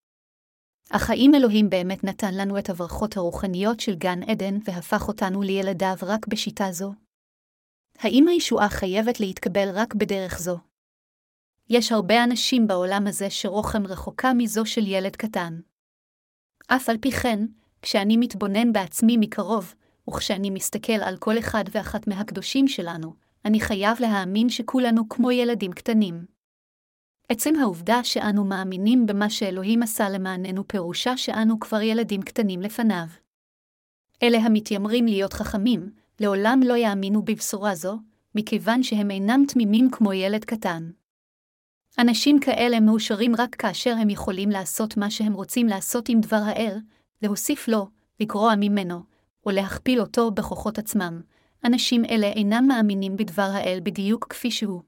אך 0.90 1.10
האם 1.10 1.34
אלוהים 1.34 1.70
באמת 1.70 2.04
נתן 2.04 2.34
לנו 2.34 2.58
את 2.58 2.70
הברכות 2.70 3.16
הרוחניות 3.16 3.80
של 3.80 3.94
גן 3.94 4.22
עדן 4.22 4.58
והפך 4.64 5.08
אותנו 5.08 5.42
לילדיו 5.42 5.96
רק 6.02 6.26
בשיטה 6.26 6.72
זו? 6.72 6.92
האם 7.98 8.28
הישועה 8.28 8.68
חייבת 8.68 9.20
להתקבל 9.20 9.68
רק 9.74 9.94
בדרך 9.94 10.38
זו? 10.38 10.58
יש 11.70 11.92
הרבה 11.92 12.24
אנשים 12.24 12.66
בעולם 12.66 13.06
הזה 13.06 13.30
שרוחם 13.30 13.86
רחוקה 13.86 14.32
מזו 14.34 14.66
של 14.66 14.86
ילד 14.86 15.16
קטן. 15.16 15.60
אף 16.66 16.88
על 16.88 16.98
פי 16.98 17.12
כן, 17.12 17.46
כשאני 17.82 18.16
מתבונן 18.16 18.72
בעצמי 18.72 19.16
מקרוב, 19.16 19.74
וכשאני 20.08 20.50
מסתכל 20.50 20.92
על 20.92 21.16
כל 21.16 21.38
אחד 21.38 21.64
ואחת 21.70 22.08
מהקדושים 22.08 22.68
שלנו, 22.68 23.14
אני 23.44 23.60
חייב 23.60 24.00
להאמין 24.00 24.48
שכולנו 24.48 25.08
כמו 25.08 25.30
ילדים 25.30 25.72
קטנים. 25.72 26.37
עצם 27.32 27.54
העובדה 27.60 28.04
שאנו 28.04 28.44
מאמינים 28.44 29.06
במה 29.06 29.30
שאלוהים 29.30 29.82
עשה 29.82 30.08
למעננו 30.08 30.68
פירושה 30.68 31.16
שאנו 31.16 31.60
כבר 31.60 31.82
ילדים 31.82 32.22
קטנים 32.22 32.60
לפניו. 32.60 33.06
אלה 34.22 34.38
המתיימרים 34.38 35.06
להיות 35.06 35.32
חכמים, 35.32 35.90
לעולם 36.20 36.60
לא 36.64 36.76
יאמינו 36.76 37.22
בבשורה 37.22 37.74
זו, 37.74 37.98
מכיוון 38.34 38.82
שהם 38.82 39.10
אינם 39.10 39.44
תמימים 39.48 39.90
כמו 39.90 40.12
ילד 40.12 40.44
קטן. 40.44 40.90
אנשים 41.98 42.40
כאלה 42.40 42.80
מאושרים 42.80 43.32
רק 43.38 43.54
כאשר 43.54 43.94
הם 44.00 44.10
יכולים 44.10 44.50
לעשות 44.50 44.96
מה 44.96 45.10
שהם 45.10 45.32
רוצים 45.32 45.66
לעשות 45.66 46.08
עם 46.08 46.20
דבר 46.20 46.40
האל, 46.44 46.78
להוסיף 47.22 47.68
לו, 47.68 47.88
לגרוע 48.20 48.54
ממנו, 48.56 49.02
או 49.46 49.50
להכפיל 49.50 50.00
אותו 50.00 50.30
בכוחות 50.30 50.78
עצמם. 50.78 51.20
אנשים 51.64 52.04
אלה 52.04 52.26
אינם 52.26 52.64
מאמינים 52.68 53.16
בדבר 53.16 53.50
האל 53.52 53.80
בדיוק 53.82 54.26
כפי 54.30 54.50
שהוא. 54.50 54.82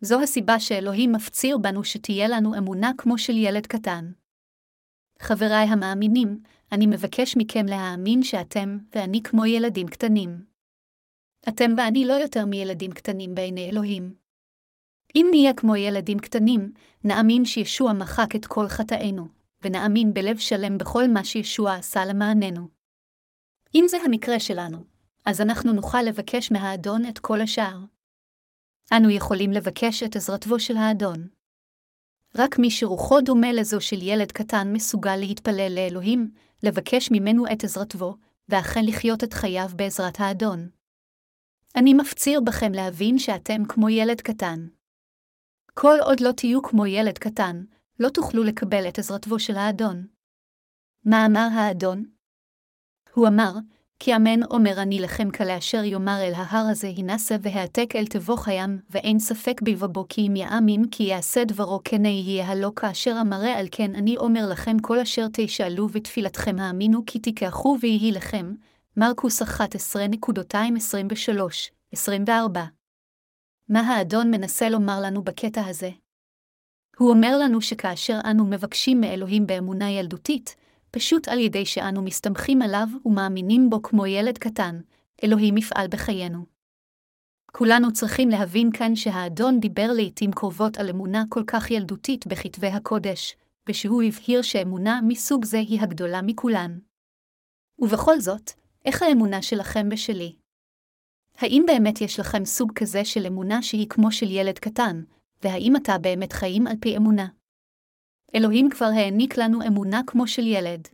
זו 0.00 0.22
הסיבה 0.22 0.60
שאלוהים 0.60 1.12
מפציר 1.12 1.58
בנו 1.58 1.84
שתהיה 1.84 2.28
לנו 2.28 2.58
אמונה 2.58 2.90
כמו 2.98 3.18
של 3.18 3.36
ילד 3.36 3.66
קטן. 3.66 4.12
חבריי 5.18 5.66
המאמינים, 5.66 6.42
אני 6.72 6.86
מבקש 6.86 7.34
מכם 7.36 7.66
להאמין 7.66 8.22
שאתם 8.22 8.78
ואני 8.94 9.22
כמו 9.22 9.46
ילדים 9.46 9.88
קטנים. 9.88 10.44
אתם 11.48 11.70
ואני 11.76 12.04
לא 12.04 12.12
יותר 12.12 12.46
מילדים 12.46 12.92
קטנים 12.92 13.34
בעיני 13.34 13.70
אלוהים. 13.70 14.14
אם 15.16 15.26
נהיה 15.30 15.54
כמו 15.54 15.76
ילדים 15.76 16.18
קטנים, 16.18 16.72
נאמין 17.04 17.44
שישוע 17.44 17.92
מחק 17.92 18.36
את 18.36 18.46
כל 18.46 18.68
חטאינו, 18.68 19.28
ונאמין 19.62 20.14
בלב 20.14 20.38
שלם 20.38 20.78
בכל 20.78 21.08
מה 21.08 21.24
שישוע 21.24 21.74
עשה 21.74 22.04
למעננו. 22.04 22.68
אם 23.74 23.84
זה 23.88 23.96
המקרה 24.04 24.40
שלנו, 24.40 24.84
אז 25.26 25.40
אנחנו 25.40 25.72
נוכל 25.72 26.02
לבקש 26.02 26.52
מהאדון 26.52 27.08
את 27.08 27.18
כל 27.18 27.40
השאר. 27.40 27.78
אנו 28.96 29.10
יכולים 29.10 29.52
לבקש 29.52 30.02
את 30.02 30.16
עזרתו 30.16 30.60
של 30.60 30.76
האדון. 30.76 31.28
רק 32.34 32.58
מי 32.58 32.70
שרוחו 32.70 33.20
דומה 33.20 33.52
לזו 33.52 33.80
של 33.80 34.02
ילד 34.02 34.32
קטן 34.32 34.72
מסוגל 34.72 35.16
להתפלל 35.16 35.72
לאלוהים, 35.74 36.30
לבקש 36.62 37.10
ממנו 37.10 37.44
את 37.52 37.64
עזרתו, 37.64 38.16
ואכן 38.48 38.84
לחיות 38.86 39.24
את 39.24 39.32
חייו 39.32 39.68
בעזרת 39.76 40.20
האדון. 40.20 40.68
אני 41.76 41.94
מפציר 41.94 42.40
בכם 42.40 42.72
להבין 42.72 43.18
שאתם 43.18 43.64
כמו 43.68 43.88
ילד 43.88 44.20
קטן. 44.20 44.68
כל 45.74 45.96
עוד 46.04 46.20
לא 46.20 46.32
תהיו 46.32 46.62
כמו 46.62 46.86
ילד 46.86 47.18
קטן, 47.18 47.64
לא 48.00 48.08
תוכלו 48.08 48.44
לקבל 48.44 48.88
את 48.88 48.98
עזרתו 48.98 49.38
של 49.38 49.56
האדון. 49.56 50.06
מה 51.04 51.26
אמר 51.26 51.48
האדון? 51.52 52.04
הוא 53.14 53.28
אמר, 53.28 53.52
כי 54.02 54.16
אמן 54.16 54.42
אומר 54.42 54.82
אני 54.82 55.00
לכם 55.00 55.30
כלאשר 55.30 55.84
יאמר 55.84 56.18
אל 56.22 56.32
ההר 56.34 56.66
הזה 56.70 56.92
הנשא 56.96 57.36
והעתק 57.42 57.96
אל 57.96 58.06
תבוך 58.06 58.48
הים, 58.48 58.78
ואין 58.90 59.18
ספק 59.18 59.62
בלבבו 59.62 60.06
כי 60.08 60.26
אם 60.26 60.36
יאמין 60.36 60.84
כי 60.90 61.02
יעשה 61.02 61.44
דברו 61.44 61.80
כן 61.84 62.04
יהיה 62.04 62.46
הלא 62.46 62.72
כאשר 62.76 63.16
אמרה 63.20 63.52
על 63.58 63.66
כן 63.70 63.94
אני 63.94 64.16
אומר 64.16 64.48
לכם 64.50 64.78
כל 64.78 64.98
אשר 64.98 65.26
תשאלו 65.32 65.88
ותפילתכם 65.92 66.56
האמינו 66.58 67.02
כי 67.06 67.18
תיקחו 67.18 67.76
ויהי 67.80 68.12
לכם. 68.12 68.54
מרקוס 68.96 69.42
11.23-24 69.42 69.48
מה 73.68 73.80
האדון 73.80 74.30
מנסה 74.30 74.68
לומר 74.68 75.00
לנו 75.00 75.22
בקטע 75.22 75.66
הזה? 75.66 75.90
הוא 76.98 77.10
אומר 77.10 77.38
לנו 77.38 77.60
שכאשר 77.60 78.18
אנו 78.24 78.44
מבקשים 78.44 79.00
מאלוהים 79.00 79.46
באמונה 79.46 79.90
ילדותית, 79.90 80.56
פשוט 80.90 81.28
על 81.28 81.38
ידי 81.38 81.66
שאנו 81.66 82.02
מסתמכים 82.02 82.62
עליו 82.62 82.88
ומאמינים 83.04 83.70
בו 83.70 83.82
כמו 83.82 84.06
ילד 84.06 84.38
קטן, 84.38 84.80
אלוהים 85.24 85.56
יפעל 85.56 85.86
בחיינו. 85.90 86.46
כולנו 87.52 87.92
צריכים 87.92 88.28
להבין 88.28 88.72
כאן 88.72 88.96
שהאדון 88.96 89.60
דיבר 89.60 89.86
לעתים 89.96 90.32
קרובות 90.32 90.78
על 90.78 90.88
אמונה 90.88 91.24
כל 91.28 91.42
כך 91.46 91.70
ילדותית 91.70 92.26
בכתבי 92.26 92.66
הקודש, 92.66 93.36
ושהוא 93.68 94.02
הבהיר 94.02 94.42
שאמונה 94.42 95.00
מסוג 95.08 95.44
זה 95.44 95.58
היא 95.58 95.80
הגדולה 95.80 96.22
מכולן. 96.22 96.78
ובכל 97.78 98.20
זאת, 98.20 98.50
איך 98.84 99.02
האמונה 99.02 99.42
שלכם 99.42 99.88
בשלי? 99.88 100.36
האם 101.36 101.62
באמת 101.66 102.00
יש 102.00 102.20
לכם 102.20 102.44
סוג 102.44 102.72
כזה 102.74 103.04
של 103.04 103.26
אמונה 103.26 103.62
שהיא 103.62 103.88
כמו 103.88 104.12
של 104.12 104.30
ילד 104.30 104.58
קטן, 104.58 105.02
והאם 105.42 105.76
אתה 105.76 105.98
באמת 105.98 106.32
חיים 106.32 106.66
על 106.66 106.76
פי 106.80 106.96
אמונה? 106.96 107.26
אלוהים 108.34 108.70
כבר 108.70 108.86
העניק 108.86 109.38
לנו 109.38 109.66
אמונה 109.66 110.00
כמו 110.06 110.26
של 110.26 110.46
ילד. 110.46 110.88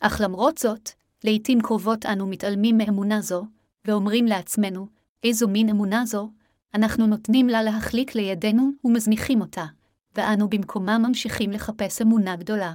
אך 0.00 0.20
למרות 0.24 0.58
זאת, 0.58 0.90
לעתים 1.24 1.60
קרובות 1.60 2.06
אנו 2.06 2.26
מתעלמים 2.26 2.78
מאמונה 2.78 3.20
זו, 3.20 3.44
ואומרים 3.84 4.26
לעצמנו, 4.26 4.86
איזו 5.24 5.48
מין 5.48 5.68
אמונה 5.68 6.06
זו, 6.06 6.30
אנחנו 6.74 7.06
נותנים 7.06 7.48
לה 7.48 7.62
להחליק 7.62 8.14
לידינו 8.14 8.70
ומזניחים 8.84 9.40
אותה, 9.40 9.64
ואנו 10.14 10.48
במקומה 10.48 10.98
ממשיכים 10.98 11.50
לחפש 11.50 12.02
אמונה 12.02 12.36
גדולה. 12.36 12.72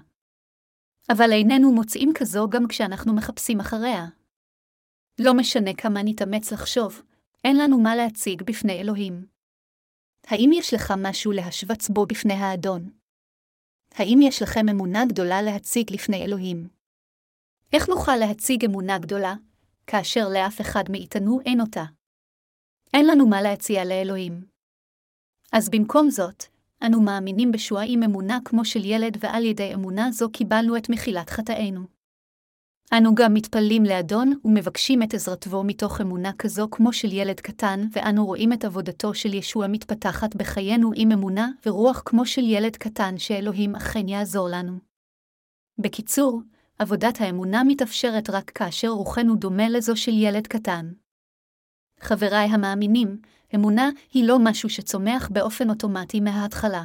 אבל 1.09 1.31
איננו 1.31 1.71
מוצאים 1.71 2.11
כזו 2.15 2.49
גם 2.49 2.67
כשאנחנו 2.67 3.13
מחפשים 3.13 3.59
אחריה. 3.59 4.05
לא 5.19 5.33
משנה 5.33 5.73
כמה 5.73 6.03
נתאמץ 6.03 6.51
לחשוב, 6.51 7.01
אין 7.43 7.57
לנו 7.57 7.79
מה 7.79 7.95
להציג 7.95 8.43
בפני 8.43 8.81
אלוהים. 8.81 9.25
האם 10.27 10.49
יש 10.53 10.73
לך 10.73 10.93
משהו 10.97 11.31
להשווצץ 11.31 11.89
בו 11.89 12.05
בפני 12.05 12.33
האדון? 12.33 13.02
האם 13.95 14.19
יש 14.21 14.41
לכם 14.41 14.69
אמונה 14.69 15.05
גדולה 15.05 15.41
להציג 15.41 15.93
לפני 15.93 16.25
אלוהים? 16.25 16.67
איך 17.73 17.89
נוכל 17.89 18.15
להציג 18.15 18.65
אמונה 18.65 18.97
גדולה, 18.97 19.33
כאשר 19.87 20.29
לאף 20.29 20.61
אחד 20.61 20.83
מאיתנו 20.89 21.39
אין 21.45 21.61
אותה? 21.61 21.83
אין 22.93 23.07
לנו 23.07 23.27
מה 23.27 23.41
להציע 23.41 23.85
לאלוהים. 23.85 24.45
אז 25.51 25.69
במקום 25.69 26.09
זאת, 26.09 26.43
אנו 26.85 27.01
מאמינים 27.01 27.51
בשואה 27.51 27.83
עם 27.87 28.03
אמונה 28.03 28.37
כמו 28.45 28.65
של 28.65 28.85
ילד, 28.85 29.17
ועל 29.19 29.45
ידי 29.45 29.73
אמונה 29.73 30.11
זו 30.11 30.31
קיבלנו 30.31 30.77
את 30.77 30.89
מחילת 30.89 31.29
חטאינו. 31.29 31.81
אנו 32.97 33.15
גם 33.15 33.33
מתפללים 33.33 33.83
לאדון 33.83 34.33
ומבקשים 34.45 35.03
את 35.03 35.13
עזרתו 35.13 35.63
מתוך 35.63 36.01
אמונה 36.01 36.33
כזו 36.33 36.67
כמו 36.71 36.93
של 36.93 37.11
ילד 37.11 37.39
קטן, 37.39 37.87
ואנו 37.91 38.25
רואים 38.25 38.53
את 38.53 38.65
עבודתו 38.65 39.13
של 39.13 39.33
ישוע 39.33 39.67
מתפתחת 39.67 40.35
בחיינו 40.35 40.91
עם 40.95 41.11
אמונה 41.11 41.49
ורוח 41.65 42.01
כמו 42.05 42.25
של 42.25 42.41
ילד 42.41 42.75
קטן 42.75 43.17
שאלוהים 43.17 43.75
אכן 43.75 44.07
יעזור 44.07 44.49
לנו. 44.51 44.79
בקיצור, 45.77 46.41
עבודת 46.79 47.21
האמונה 47.21 47.63
מתאפשרת 47.63 48.29
רק 48.29 48.49
כאשר 48.49 48.87
רוחנו 48.87 49.35
דומה 49.35 49.69
לזו 49.69 49.95
של 49.95 50.13
ילד 50.13 50.47
קטן. 50.47 50.91
חבריי 51.99 52.47
המאמינים, 52.47 53.17
אמונה 53.55 53.89
היא 54.13 54.27
לא 54.27 54.37
משהו 54.39 54.69
שצומח 54.69 55.29
באופן 55.31 55.69
אוטומטי 55.69 56.19
מההתחלה. 56.19 56.83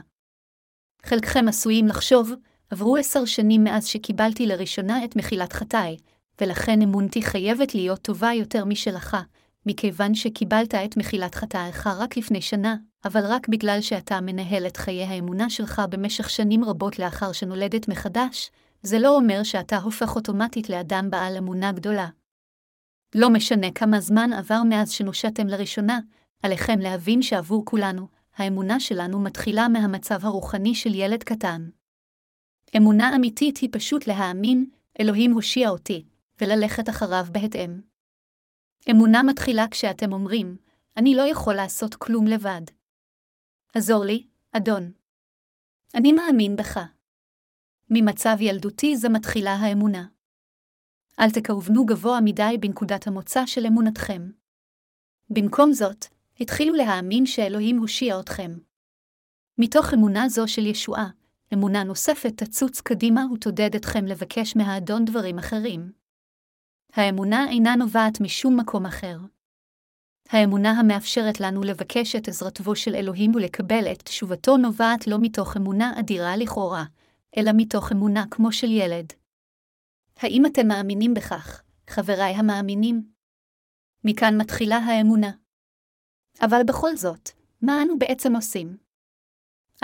חלקכם 1.02 1.48
עשויים 1.48 1.86
לחשוב, 1.86 2.32
עברו 2.70 2.96
עשר 2.96 3.24
שנים 3.24 3.64
מאז 3.64 3.86
שקיבלתי 3.86 4.46
לראשונה 4.46 5.04
את 5.04 5.16
מחילת 5.16 5.52
חטאי, 5.52 5.96
ולכן 6.40 6.82
אמונתי 6.82 7.22
חייבת 7.22 7.74
להיות 7.74 8.02
טובה 8.02 8.32
יותר 8.32 8.64
משלך, 8.64 9.16
מכיוון 9.66 10.14
שקיבלת 10.14 10.74
את 10.74 10.96
מחילת 10.96 11.34
חטאיך 11.34 11.86
רק 11.86 12.16
לפני 12.16 12.40
שנה, 12.40 12.76
אבל 13.04 13.20
רק 13.24 13.48
בגלל 13.48 13.80
שאתה 13.80 14.20
מנהל 14.20 14.66
את 14.66 14.76
חיי 14.76 15.04
האמונה 15.04 15.50
שלך 15.50 15.82
במשך 15.90 16.30
שנים 16.30 16.64
רבות 16.64 16.98
לאחר 16.98 17.32
שנולדת 17.32 17.88
מחדש, 17.88 18.50
זה 18.82 18.98
לא 18.98 19.16
אומר 19.16 19.42
שאתה 19.42 19.78
הופך 19.78 20.16
אוטומטית 20.16 20.70
לאדם 20.70 21.10
בעל 21.10 21.36
אמונה 21.36 21.72
גדולה. 21.72 22.08
לא 23.14 23.30
משנה 23.30 23.70
כמה 23.74 24.00
זמן 24.00 24.32
עבר 24.32 24.62
מאז 24.68 24.90
שנושעתם 24.90 25.46
לראשונה, 25.46 26.00
עליכם 26.42 26.78
להבין 26.78 27.22
שעבור 27.22 27.64
כולנו, 27.64 28.08
האמונה 28.36 28.80
שלנו 28.80 29.20
מתחילה 29.20 29.68
מהמצב 29.68 30.26
הרוחני 30.26 30.74
של 30.74 30.94
ילד 30.94 31.22
קטן. 31.22 31.68
אמונה 32.76 33.16
אמיתית 33.16 33.56
היא 33.56 33.68
פשוט 33.72 34.06
להאמין, 34.06 34.70
אלוהים 35.00 35.32
הושיע 35.32 35.68
אותי, 35.68 36.04
וללכת 36.40 36.88
אחריו 36.88 37.26
בהתאם. 37.32 37.80
אמונה 38.90 39.22
מתחילה 39.22 39.64
כשאתם 39.70 40.12
אומרים, 40.12 40.56
אני 40.96 41.14
לא 41.14 41.22
יכול 41.22 41.54
לעשות 41.54 41.94
כלום 41.94 42.26
לבד. 42.26 42.62
עזור 43.74 44.04
לי, 44.04 44.26
אדון. 44.52 44.92
אני 45.94 46.12
מאמין 46.12 46.56
בך. 46.56 46.80
ממצב 47.90 48.36
ילדותי 48.40 48.96
זו 48.96 49.10
מתחילה 49.10 49.54
האמונה. 49.54 50.06
אל 51.20 51.30
תכוונו 51.30 51.86
גבוה 51.86 52.20
מדי 52.24 52.56
בנקודת 52.60 53.06
המוצא 53.06 53.46
של 53.46 53.66
אמונתכם. 53.66 54.30
במקום 55.30 55.72
זאת, 55.72 56.04
התחילו 56.40 56.74
להאמין 56.74 57.26
שאלוהים 57.26 57.78
הושיע 57.78 58.20
אתכם. 58.20 58.58
מתוך 59.58 59.94
אמונה 59.94 60.28
זו 60.28 60.48
של 60.48 60.66
ישועה, 60.66 61.10
אמונה 61.54 61.84
נוספת 61.84 62.42
תצוץ 62.42 62.80
קדימה 62.80 63.22
ותודד 63.34 63.74
אתכם 63.76 64.04
לבקש 64.04 64.56
מהאדון 64.56 65.04
דברים 65.04 65.38
אחרים. 65.38 65.92
האמונה 66.92 67.48
אינה 67.50 67.76
נובעת 67.76 68.20
משום 68.20 68.60
מקום 68.60 68.86
אחר. 68.86 69.18
האמונה 70.28 70.70
המאפשרת 70.70 71.40
לנו 71.40 71.62
לבקש 71.62 72.16
את 72.16 72.28
עזרתו 72.28 72.76
של 72.76 72.94
אלוהים 72.94 73.34
ולקבל 73.34 73.92
את 73.92 74.02
תשובתו 74.02 74.56
נובעת 74.56 75.06
לא 75.06 75.16
מתוך 75.20 75.56
אמונה 75.56 75.92
אדירה 76.00 76.36
לכאורה, 76.36 76.84
אלא 77.36 77.50
מתוך 77.56 77.92
אמונה 77.92 78.24
כמו 78.30 78.52
של 78.52 78.70
ילד. 78.70 79.12
האם 80.16 80.46
אתם 80.46 80.68
מאמינים 80.68 81.14
בכך, 81.14 81.62
חבריי 81.90 82.34
המאמינים? 82.34 83.08
מכאן 84.04 84.40
מתחילה 84.40 84.76
האמונה. 84.76 85.30
אבל 86.40 86.60
בכל 86.68 86.96
זאת, 86.96 87.30
מה 87.62 87.82
אנו 87.82 87.98
בעצם 87.98 88.36
עושים? 88.36 88.87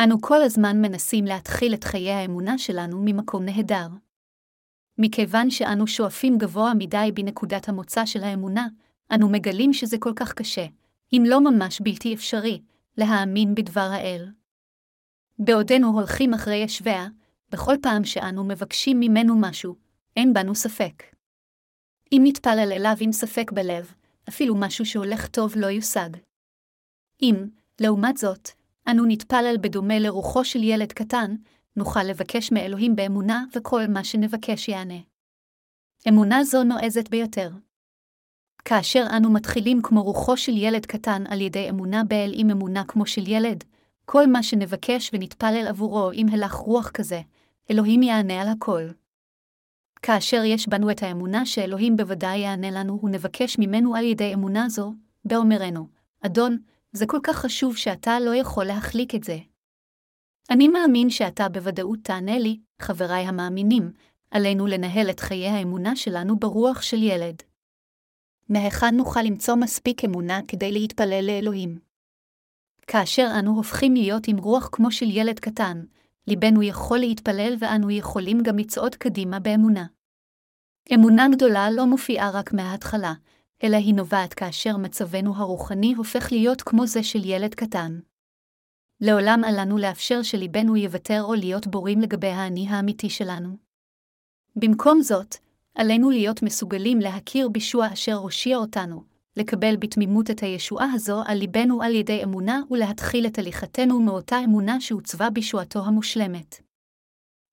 אנו 0.01 0.21
כל 0.21 0.43
הזמן 0.43 0.83
מנסים 0.83 1.25
להתחיל 1.25 1.75
את 1.75 1.85
חיי 1.85 2.11
האמונה 2.11 2.59
שלנו 2.59 3.03
ממקום 3.05 3.45
נהדר. 3.45 3.89
מכיוון 4.99 5.51
שאנו 5.51 5.87
שואפים 5.87 6.39
גבוה 6.39 6.75
מדי 6.75 7.11
בנקודת 7.15 7.69
המוצא 7.69 8.07
של 8.07 8.23
האמונה, 8.23 8.67
אנו 9.15 9.29
מגלים 9.29 9.73
שזה 9.73 9.97
כל 9.99 10.13
כך 10.17 10.33
קשה, 10.33 10.67
אם 11.13 11.23
לא 11.27 11.41
ממש 11.41 11.81
בלתי 11.81 12.15
אפשרי, 12.15 12.63
להאמין 12.99 13.55
בדבר 13.55 13.89
האל. 13.93 14.29
בעודנו 15.39 15.89
הולכים 15.89 16.35
אחרי 16.35 16.57
ישביה, 16.57 17.07
בכל 17.51 17.75
פעם 17.83 18.05
שאנו 18.05 18.45
מבקשים 18.45 19.01
ממנו 19.01 19.35
משהו, 19.41 19.77
אין 20.17 20.33
בנו 20.35 20.55
ספק. 20.55 21.03
אם 22.13 22.23
נתפלל 22.25 22.73
אליו 22.73 22.95
עם 23.01 23.13
ספק 23.13 23.53
בלב, 23.53 23.95
אפילו 24.29 24.55
משהו 24.55 24.87
שהולך 24.87 25.27
טוב 25.27 25.53
לא 25.57 25.67
יושג. 25.67 26.11
אם, 27.23 27.35
לעומת 27.81 28.17
זאת, 28.17 28.49
אנו 28.91 29.05
נתפלל 29.07 29.57
בדומה 29.61 29.99
לרוחו 29.99 30.45
של 30.45 30.63
ילד 30.63 30.93
קטן, 30.93 31.35
נוכל 31.77 32.03
לבקש 32.03 32.53
מאלוהים 32.53 32.97
באמונה 32.97 33.45
וכל 33.57 33.87
מה 33.89 34.05
שנבקש 34.05 34.69
יענה. 34.69 34.99
אמונה 36.09 36.45
זו 36.45 36.65
נועזת 36.65 37.09
ביותר. 37.09 37.51
כאשר 38.65 39.05
אנו 39.17 39.33
מתחילים 39.33 39.83
כמו 39.83 40.03
רוחו 40.03 40.37
של 40.37 40.53
ילד 40.57 40.87
קטן 40.87 41.25
על 41.29 41.41
ידי 41.41 41.71
אמונה 41.71 42.05
באל 42.05 42.33
עם 42.35 42.51
אמונה 42.51 42.85
כמו 42.85 43.07
של 43.07 43.29
ילד, 43.29 43.65
כל 44.05 44.27
מה 44.27 44.43
שנבקש 44.43 45.11
ונתפלל 45.13 45.67
עבורו 45.69 46.11
עם 46.15 46.29
הלך 46.29 46.53
רוח 46.53 46.91
כזה, 46.91 47.21
אלוהים 47.71 48.03
יענה 48.03 48.43
על 48.43 48.49
הכל. 48.49 48.83
כאשר 50.03 50.43
יש 50.45 50.69
בנו 50.69 50.91
את 50.91 51.03
האמונה 51.03 51.47
שאלוהים 51.47 51.97
בוודאי 51.97 52.39
יענה 52.39 52.71
לנו 52.71 53.01
ונבקש 53.03 53.59
ממנו 53.59 53.95
על 53.97 54.05
ידי 54.05 54.35
אמונה 54.35 54.69
זו, 54.69 54.95
באומרנו, 55.25 55.89
אדון, 56.21 56.59
זה 56.97 57.07
כל 57.07 57.19
כך 57.23 57.37
חשוב 57.37 57.77
שאתה 57.77 58.21
לא 58.21 58.35
יכול 58.35 58.65
להחליק 58.65 59.15
את 59.15 59.25
זה. 59.25 59.39
אני 60.51 60.69
מאמין 60.69 61.11
שאתה 61.11 61.49
בוודאות 61.49 61.99
תענה 62.03 62.39
לי, 62.39 62.61
חבריי 62.83 63.27
המאמינים, 63.27 63.93
עלינו 64.31 64.67
לנהל 64.67 65.11
את 65.11 65.21
חיי 65.21 65.49
האמונה 65.49 65.97
שלנו 65.97 66.39
ברוח 66.39 66.83
של 66.83 67.03
ילד. 67.03 67.43
מהיכן 68.49 68.97
נוכל 68.97 69.23
למצוא 69.23 69.55
מספיק 69.55 70.05
אמונה 70.05 70.41
כדי 70.49 70.73
להתפלל 70.73 71.25
לאלוהים? 71.27 71.79
כאשר 72.87 73.29
אנו 73.39 73.57
הופכים 73.57 73.95
להיות 73.95 74.29
עם 74.29 74.37
רוח 74.37 74.69
כמו 74.73 74.91
של 74.91 75.07
ילד 75.11 75.41
קטן, 75.41 75.85
ליבנו 76.27 76.63
יכול 76.63 76.99
להתפלל 76.99 77.55
ואנו 77.59 77.91
יכולים 77.91 78.43
גם 78.43 78.59
לצעוד 78.59 78.95
קדימה 78.95 79.41
באמונה. 79.41 79.87
אמונה 80.95 81.27
גדולה 81.33 81.71
לא 81.71 81.87
מופיעה 81.87 82.31
רק 82.31 82.53
מההתחלה, 82.53 83.13
אלא 83.65 83.77
היא 83.77 83.95
נובעת 83.95 84.35
כאשר 84.35 84.77
מצבנו 84.77 85.37
הרוחני 85.37 85.95
הופך 85.95 86.33
להיות 86.33 86.63
כמו 86.63 86.87
זה 86.87 87.03
של 87.03 87.25
ילד 87.25 87.55
קטן. 87.55 87.99
לעולם 89.01 89.41
אל 89.45 89.61
לנו 89.61 89.79
לאפשר 89.79 90.23
שליבנו 90.23 90.77
יוותר 90.77 91.23
או 91.23 91.35
להיות 91.35 91.67
בורים 91.67 92.01
לגבי 92.01 92.29
האני 92.29 92.69
האמיתי 92.69 93.11
שלנו. 93.11 93.57
במקום 94.57 95.03
זאת, 95.03 95.37
עלינו 95.75 96.11
להיות 96.11 96.43
מסוגלים 96.43 96.99
להכיר 96.99 97.49
בישוע 97.49 97.93
אשר 97.93 98.15
הושיע 98.15 98.57
אותנו, 98.57 99.05
לקבל 99.37 99.77
בתמימות 99.77 100.31
את 100.31 100.41
הישועה 100.41 100.93
הזו 100.93 101.23
על 101.27 101.39
ליבנו 101.39 101.83
על 101.83 101.95
ידי 101.95 102.25
אמונה 102.25 102.61
ולהתחיל 102.71 103.27
את 103.27 103.39
הליכתנו 103.39 104.01
מאותה 104.01 104.37
אמונה 104.45 104.81
שהוצבה 104.81 105.31
בישועתו 105.31 105.85
המושלמת. 105.85 106.61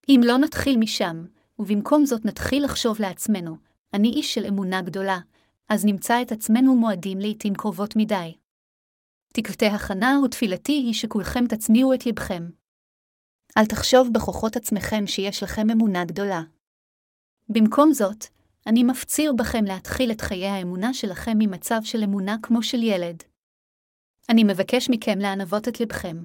אם 0.10 0.22
לא 0.26 0.38
נתחיל 0.38 0.78
משם, 0.78 1.26
ובמקום 1.60 2.06
זאת 2.06 2.26
נתחיל 2.26 2.64
לחשוב 2.64 3.02
לעצמנו, 3.02 3.58
אני 3.94 4.10
איש 4.10 4.34
של 4.34 4.46
אמונה 4.46 4.82
גדולה, 4.82 5.20
אז 5.74 5.86
נמצא 5.86 6.22
את 6.22 6.32
עצמנו 6.32 6.76
מועדים 6.76 7.20
לעתים 7.20 7.54
קרובות 7.54 7.96
מדי. 7.96 8.38
תקוותי 9.34 9.66
הכנה 9.66 10.20
ותפילתי 10.26 10.72
היא 10.72 10.94
שכולכם 10.94 11.48
תצניעו 11.48 11.94
את 11.94 12.06
לבכם. 12.06 12.50
אל 13.58 13.66
תחשוב 13.66 14.10
בכוחות 14.14 14.56
עצמכם 14.56 15.08
שיש 15.08 15.44
לכם 15.44 15.70
אמונה 15.70 16.06
גדולה. 16.06 16.42
במקום 17.50 17.94
זאת, 17.94 18.26
אני 18.68 18.84
מפציר 18.84 19.34
בכם 19.34 19.64
להתחיל 19.64 20.12
את 20.12 20.22
חיי 20.22 20.48
האמונה 20.48 20.94
שלכם 20.94 21.34
ממצב 21.40 21.80
של 21.84 22.04
אמונה 22.04 22.36
כמו 22.44 22.64
של 22.64 22.84
ילד. 22.84 23.24
אני 24.30 24.44
מבקש 24.44 24.90
מכם 24.90 25.20
לענבות 25.20 25.68
את 25.68 25.80
לבכם. 25.80 26.24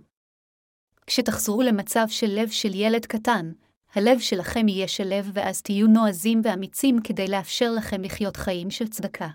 כשתחזרו 1.07 1.63
למצב 1.63 2.07
של 2.09 2.27
לב 2.31 2.49
של 2.49 2.75
ילד 2.75 3.07
קטן, 3.07 3.53
הלב 3.97 4.19
שלכם 4.19 4.69
יהיה 4.69 4.89
של 4.89 5.05
לב 5.05 5.31
ואז 5.33 5.63
תהיו 5.63 5.87
נועזים 5.87 6.41
ואמיצים 6.45 6.97
כדי 7.05 7.29
לאפשר 7.29 7.71
לכם 7.77 8.03
לחיות 8.03 8.37
חיים 8.37 8.71
של 8.71 8.89
צדקה. 8.89 9.29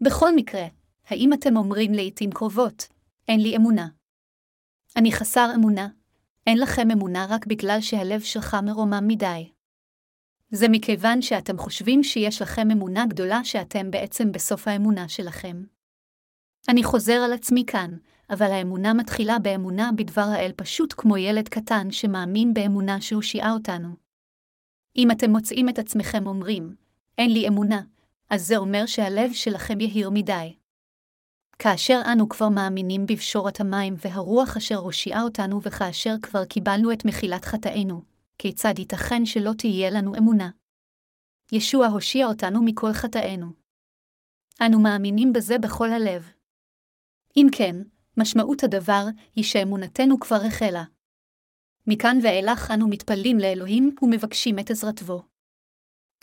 בכל 0.00 0.34
מקרה, 0.36 0.66
האם 1.06 1.32
אתם 1.32 1.56
אומרים 1.56 1.92
לעתים 1.92 2.30
קרובות, 2.30 2.88
אין 3.28 3.40
לי 3.40 3.56
אמונה? 3.56 3.88
אני 4.96 5.12
חסר 5.12 5.50
אמונה, 5.54 5.88
אין 6.46 6.58
לכם 6.58 6.90
אמונה 6.92 7.26
רק 7.30 7.46
בגלל 7.46 7.80
שהלב 7.80 8.20
שלך 8.20 8.56
מרומם 8.62 9.04
מדי. 9.08 9.52
זה 10.50 10.66
מכיוון 10.68 11.22
שאתם 11.22 11.58
חושבים 11.58 12.02
שיש 12.02 12.42
לכם 12.42 12.70
אמונה 12.72 13.06
גדולה 13.06 13.44
שאתם 13.44 13.90
בעצם 13.90 14.32
בסוף 14.32 14.68
האמונה 14.68 15.08
שלכם. 15.08 15.64
אני 16.68 16.84
חוזר 16.84 17.20
על 17.24 17.32
עצמי 17.32 17.64
כאן, 17.66 17.96
אבל 18.30 18.52
האמונה 18.52 18.94
מתחילה 18.94 19.38
באמונה 19.38 19.90
בדבר 19.96 20.26
האל 20.34 20.52
פשוט 20.56 20.94
כמו 20.96 21.16
ילד 21.16 21.48
קטן 21.48 21.90
שמאמין 21.90 22.54
באמונה 22.54 23.00
שהושיעה 23.00 23.52
אותנו. 23.52 23.88
אם 24.96 25.10
אתם 25.10 25.30
מוצאים 25.30 25.68
את 25.68 25.78
עצמכם 25.78 26.26
אומרים, 26.26 26.76
אין 27.18 27.32
לי 27.32 27.48
אמונה, 27.48 27.80
אז 28.30 28.46
זה 28.46 28.56
אומר 28.56 28.86
שהלב 28.86 29.32
שלכם 29.32 29.80
יהיר 29.80 30.10
מדי. 30.10 30.56
כאשר 31.58 32.00
אנו 32.12 32.28
כבר 32.28 32.48
מאמינים 32.48 33.06
בפשורת 33.06 33.60
המים 33.60 33.94
והרוח 33.98 34.56
אשר 34.56 34.76
הושיעה 34.76 35.22
אותנו 35.22 35.62
וכאשר 35.62 36.14
כבר 36.22 36.44
קיבלנו 36.44 36.92
את 36.92 37.04
מחילת 37.04 37.44
חטאינו, 37.44 38.02
כיצד 38.38 38.78
ייתכן 38.78 39.26
שלא 39.26 39.50
תהיה 39.58 39.90
לנו 39.90 40.14
אמונה? 40.18 40.50
ישוע 41.52 41.86
הושיע 41.86 42.26
אותנו 42.26 42.62
מכל 42.62 42.92
חטאינו. 42.92 43.46
אנו 44.66 44.80
מאמינים 44.80 45.32
בזה 45.32 45.58
בכל 45.58 45.90
הלב. 45.90 46.32
אם 47.36 47.46
כן, 47.52 47.76
משמעות 48.18 48.64
הדבר 48.64 49.04
היא 49.34 49.44
שאמונתנו 49.44 50.20
כבר 50.20 50.40
החלה. 50.46 50.84
מכאן 51.86 52.18
ואילך 52.22 52.70
אנו 52.70 52.88
מתפללים 52.88 53.38
לאלוהים 53.38 53.94
ומבקשים 54.02 54.58
את 54.58 54.70
עזרתו. 54.70 55.22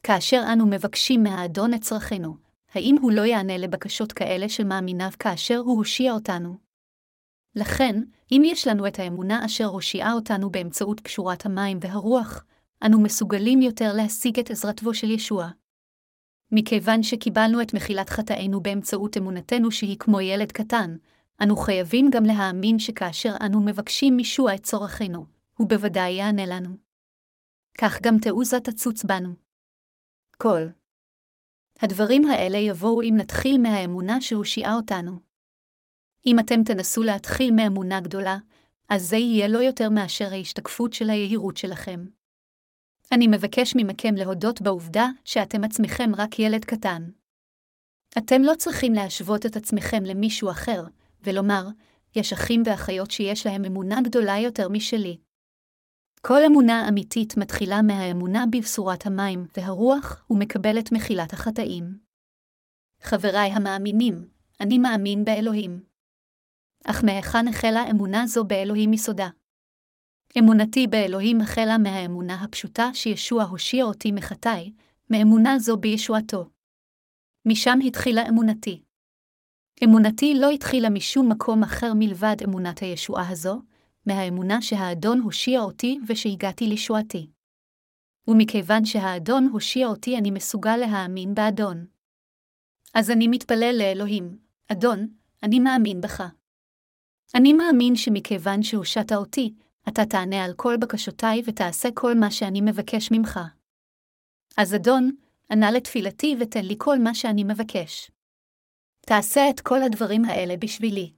כאשר 0.04 0.44
אנו 0.54 0.66
מבקשים 0.66 1.24
מהאדון 1.24 1.74
את 1.74 1.82
צרכינו, 1.82 2.38
האם 2.74 2.96
הוא 3.02 3.12
לא 3.12 3.22
יענה 3.22 3.58
לבקשות 3.58 4.12
כאלה 4.12 4.50
של 4.50 4.64
מאמיניו 4.64 5.10
כאשר 5.20 5.58
הוא 5.58 5.78
הושיע 5.78 6.14
אותנו? 6.14 6.58
לכן, 7.56 8.02
אם 8.32 8.42
יש 8.46 8.68
לנו 8.68 8.88
את 8.88 9.00
האמונה 9.00 9.46
אשר 9.46 9.66
הושיעה 9.66 10.14
אותנו 10.14 10.50
באמצעות 10.50 11.00
פשורת 11.00 11.46
המים 11.46 11.78
והרוח, 11.82 12.46
אנו 12.86 13.02
מסוגלים 13.02 13.62
יותר 13.62 13.94
להשיג 13.94 14.40
את 14.40 14.52
עזרתו 14.52 14.94
של 14.94 15.12
ישוע. 15.12 15.50
מכיוון 16.52 17.04
שקיבלנו 17.04 17.62
את 17.62 17.74
מחילת 17.74 18.10
חטאינו 18.10 18.62
באמצעות 18.62 19.18
אמונתנו 19.18 19.72
שהיא 19.72 19.98
כמו 20.00 20.22
ילד 20.22 20.52
קטן, 20.52 20.96
אנו 21.44 21.56
חייבים 21.56 22.10
גם 22.10 22.24
להאמין 22.24 22.80
שכאשר 22.80 23.36
אנו 23.46 23.62
מבקשים 23.62 24.16
מישוע 24.16 24.56
את 24.56 24.64
צורכנו, 24.64 25.26
הוא 25.58 25.70
בוודאי 25.70 26.12
יענה 26.12 26.46
לנו. 26.46 26.70
כך 27.78 28.02
גם 28.02 28.18
תעוזה 28.22 28.60
תצוץ 28.60 29.04
בנו. 29.04 29.34
כל. 30.38 30.62
הדברים 31.82 32.26
האלה 32.26 32.58
יבואו 32.58 33.02
אם 33.02 33.14
נתחיל 33.18 33.62
מהאמונה 33.62 34.22
שהושיעה 34.22 34.76
אותנו. 34.76 35.20
אם 36.26 36.40
אתם 36.40 36.64
תנסו 36.64 37.04
להתחיל 37.04 37.54
מאמונה 37.56 38.02
גדולה, 38.02 38.38
אז 38.90 39.10
זה 39.10 39.16
יהיה 39.16 39.48
לא 39.48 39.58
יותר 39.58 39.90
מאשר 39.90 40.28
ההשתקפות 40.32 40.94
של 40.94 41.10
היהירות 41.10 41.58
שלכם. 41.58 42.06
אני 43.12 43.28
מבקש 43.28 43.74
ממכם 43.76 44.16
להודות 44.16 44.62
בעובדה 44.62 45.08
שאתם 45.26 45.64
עצמכם 45.64 46.12
רק 46.18 46.40
ילד 46.40 46.66
קטן. 46.66 47.10
אתם 48.18 48.42
לא 48.42 48.54
צריכים 48.58 48.94
להשוות 48.94 49.46
את 49.46 49.56
עצמכם 49.56 50.04
למישהו 50.04 50.52
אחר, 50.52 50.84
ולומר, 51.26 51.68
יש 52.16 52.34
אחים 52.34 52.64
ואחיות 52.66 53.12
שיש 53.12 53.46
להם 53.46 53.66
אמונה 53.66 54.02
גדולה 54.02 54.40
יותר 54.40 54.70
משלי. 54.70 55.18
כל 56.22 56.40
אמונה 56.46 56.90
אמיתית 56.90 57.38
מתחילה 57.38 57.82
מהאמונה 57.82 58.44
בבשורת 58.52 59.06
המים 59.06 59.48
והרוח 59.58 60.26
ומקבלת 60.30 60.92
מחילת 60.92 61.34
החטאים. 61.34 61.98
חבריי 63.02 63.52
המאמינים, 63.52 64.28
אני 64.62 64.78
מאמין 64.78 65.26
באלוהים. 65.26 65.84
אך 66.86 67.04
מהיכן 67.04 67.48
החלה 67.48 67.90
אמונה 67.92 68.28
זו 68.28 68.44
באלוהים 68.44 68.92
מסודה? 68.92 69.30
אמונתי 70.40 70.88
באלוהים 70.88 71.42
החלה 71.42 71.78
מהאמונה 71.78 72.44
הפשוטה 72.44 72.90
שישוע 72.94 73.44
הושיע 73.44 73.84
אותי 73.84 74.12
מחטאי, 74.12 74.74
מאמונה 75.10 75.60
זו 75.60 75.78
בישועתו. 75.78 76.50
משם 77.46 77.80
התחילה 77.88 78.30
אמונתי. 78.30 78.85
אמונתי 79.84 80.34
לא 80.34 80.50
התחילה 80.50 80.90
משום 80.90 81.32
מקום 81.32 81.64
אחר 81.64 81.94
מלבד 81.96 82.36
אמונת 82.44 82.80
הישועה 82.80 83.30
הזו, 83.30 83.62
מהאמונה 84.06 84.62
שהאדון 84.62 85.20
הושיע 85.20 85.60
אותי 85.62 86.00
ושהגעתי 86.08 86.68
לישועתי. 86.68 87.30
ומכיוון 88.28 88.86
שהאדון 88.86 89.50
הושיע 89.52 89.88
אותי 89.88 90.18
אני 90.18 90.32
מסוגל 90.32 90.78
להאמין 90.78 91.36
באדון. 91.36 91.86
אז 92.94 93.12
אני 93.12 93.28
מתפלל 93.28 93.76
לאלוהים, 93.80 94.38
אדון, 94.72 95.08
אני 95.44 95.60
מאמין 95.60 96.02
בך. 96.02 96.24
אני 97.36 97.54
מאמין 97.54 97.96
שמכיוון 97.96 98.64
שהושעת 98.64 99.12
אותי, 99.12 99.54
אתה 99.88 100.06
תענה 100.06 100.46
על 100.46 100.54
כל 100.54 100.78
בקשותיי 100.78 101.42
ותעשה 101.46 101.90
כל 101.94 102.14
מה 102.18 102.32
שאני 102.32 102.62
מבקש 102.62 103.12
ממך. 103.12 103.40
אז 104.58 104.76
אדון, 104.76 105.12
ענה 105.52 105.72
לתפילתי 105.72 106.36
ותן 106.40 106.66
לי 106.66 106.76
כל 106.78 107.00
מה 107.00 107.16
שאני 107.16 107.44
מבקש. 107.44 108.12
תעשה 109.08 109.50
את 109.50 109.60
כל 109.60 109.82
הדברים 109.84 110.26
האלה 110.26 110.58
בשבילי. 110.58 111.14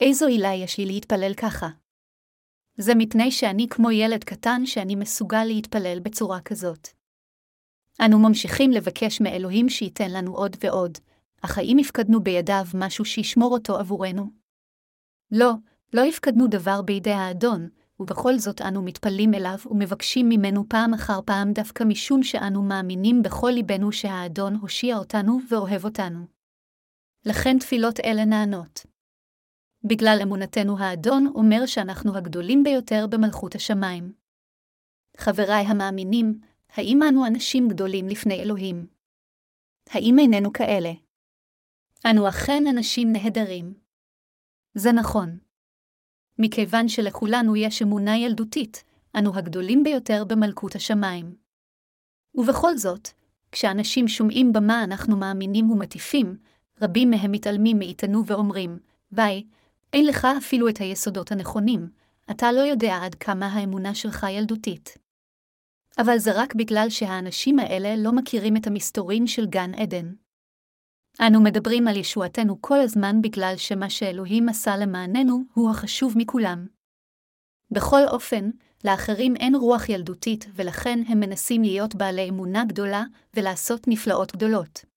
איזו 0.00 0.26
עילה 0.26 0.54
יש 0.54 0.78
לי 0.78 0.86
להתפלל 0.86 1.34
ככה? 1.34 1.68
זה 2.76 2.94
מפני 2.94 3.30
שאני 3.30 3.66
כמו 3.70 3.90
ילד 3.90 4.24
קטן 4.24 4.66
שאני 4.66 4.94
מסוגל 4.94 5.44
להתפלל 5.44 5.98
בצורה 6.02 6.40
כזאת. 6.40 6.88
אנו 8.00 8.18
ממשיכים 8.18 8.70
לבקש 8.70 9.20
מאלוהים 9.20 9.68
שייתן 9.68 10.10
לנו 10.10 10.36
עוד 10.36 10.56
ועוד, 10.64 10.98
אך 11.42 11.58
האם 11.58 11.78
הפקדנו 11.78 12.22
בידיו 12.22 12.64
משהו 12.74 13.04
שישמור 13.04 13.52
אותו 13.52 13.76
עבורנו? 13.78 14.30
לא, 15.30 15.52
לא 15.92 16.04
הפקדנו 16.04 16.46
דבר 16.46 16.82
בידי 16.82 17.12
האדון, 17.12 17.68
ובכל 18.00 18.38
זאת 18.38 18.60
אנו 18.60 18.82
מתפללים 18.82 19.34
אליו 19.34 19.56
ומבקשים 19.70 20.28
ממנו 20.28 20.64
פעם 20.68 20.94
אחר 20.94 21.20
פעם 21.26 21.52
דווקא 21.52 21.84
משום 21.84 22.22
שאנו 22.22 22.62
מאמינים 22.62 23.22
בכל 23.22 23.50
ליבנו 23.50 23.92
שהאדון 23.92 24.54
הושיע 24.54 24.96
אותנו 24.96 25.38
ואוהב 25.50 25.84
אותנו. 25.84 26.41
לכן 27.26 27.58
תפילות 27.58 28.00
אלה 28.00 28.24
נענות. 28.24 28.86
בגלל 29.84 30.18
אמונתנו 30.22 30.78
האדון 30.78 31.26
אומר 31.34 31.66
שאנחנו 31.66 32.16
הגדולים 32.16 32.62
ביותר 32.64 33.06
במלכות 33.10 33.54
השמיים. 33.54 34.12
חבריי 35.16 35.64
המאמינים, 35.66 36.40
האם 36.68 37.00
אנו 37.08 37.26
אנשים 37.26 37.68
גדולים 37.68 38.08
לפני 38.08 38.42
אלוהים? 38.42 38.86
האם 39.90 40.16
איננו 40.18 40.52
כאלה? 40.52 40.90
אנו 42.10 42.28
אכן 42.28 42.62
אנשים 42.76 43.12
נהדרים. 43.12 43.74
זה 44.74 44.92
נכון. 44.92 45.38
מכיוון 46.38 46.88
שלכולנו 46.88 47.56
יש 47.56 47.82
אמונה 47.82 48.18
ילדותית, 48.18 48.84
אנו 49.18 49.38
הגדולים 49.38 49.82
ביותר 49.82 50.24
במלכות 50.24 50.74
השמיים. 50.74 51.36
ובכל 52.34 52.76
זאת, 52.76 53.08
כשאנשים 53.52 54.08
שומעים 54.08 54.52
במה 54.52 54.84
אנחנו 54.84 55.16
מאמינים 55.16 55.70
ומטיפים, 55.70 56.36
רבים 56.82 57.10
מהם 57.10 57.32
מתעלמים 57.32 57.78
מאיתנו 57.78 58.26
ואומרים, 58.26 58.78
ביי, 59.10 59.44
אין 59.92 60.06
לך 60.06 60.26
אפילו 60.38 60.68
את 60.68 60.78
היסודות 60.78 61.32
הנכונים, 61.32 61.88
אתה 62.30 62.52
לא 62.52 62.60
יודע 62.60 62.98
עד 63.02 63.14
כמה 63.14 63.46
האמונה 63.46 63.94
שלך 63.94 64.26
ילדותית. 64.30 64.98
אבל 65.98 66.18
זה 66.18 66.30
רק 66.34 66.54
בגלל 66.54 66.90
שהאנשים 66.90 67.58
האלה 67.58 67.96
לא 67.96 68.12
מכירים 68.12 68.56
את 68.56 68.66
המסתורין 68.66 69.26
של 69.26 69.46
גן 69.46 69.74
עדן. 69.74 70.12
אנו 71.20 71.42
מדברים 71.42 71.88
על 71.88 71.96
ישועתנו 71.96 72.62
כל 72.62 72.80
הזמן 72.80 73.22
בגלל 73.22 73.54
שמה 73.56 73.90
שאלוהים 73.90 74.48
עשה 74.48 74.76
למעננו 74.76 75.42
הוא 75.54 75.70
החשוב 75.70 76.14
מכולם. 76.16 76.66
בכל 77.70 78.00
אופן, 78.08 78.50
לאחרים 78.84 79.36
אין 79.36 79.54
רוח 79.54 79.88
ילדותית, 79.88 80.46
ולכן 80.54 80.98
הם 81.08 81.20
מנסים 81.20 81.62
להיות 81.62 81.94
בעלי 81.94 82.28
אמונה 82.28 82.64
גדולה 82.64 83.04
ולעשות 83.34 83.88
נפלאות 83.88 84.36
גדולות. 84.36 84.91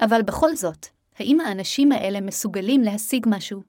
אבל 0.00 0.22
בכל 0.22 0.56
זאת, 0.56 0.86
האם 1.18 1.40
האנשים 1.40 1.92
האלה 1.92 2.20
מסוגלים 2.20 2.82
להשיג 2.82 3.26
משהו? 3.28 3.62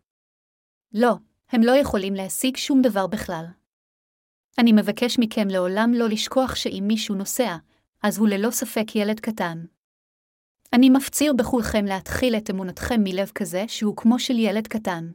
לא, 0.94 1.13
הם 1.50 1.62
לא 1.63 1.72
יכולים 1.72 2.13
להשיג 2.13 2.58
שום 2.58 2.82
דבר 2.82 3.08
בכלל. 3.08 3.46
אני 4.58 4.72
מבקש 4.72 5.20
מכם 5.20 5.48
לעולם 5.48 5.92
לא 5.94 6.10
לשכוח 6.10 6.56
שאם 6.56 6.84
מישהו 6.88 7.16
נוסע, 7.16 7.58
אז 8.04 8.18
הוא 8.18 8.28
ללא 8.28 8.52
ספק 8.52 8.96
ילד 8.96 9.20
קטן. 9.20 9.66
אני 10.74 10.90
מפציר 10.90 11.34
בכולכם 11.34 11.86
להתחיל 11.86 12.36
את 12.36 12.50
אמונתכם 12.50 13.04
מלב 13.04 13.32
כזה 13.36 13.63
שהוא 13.68 13.98
כמו 13.98 14.20
של 14.20 14.40
ילד 14.40 14.68
קטן. 14.68 15.12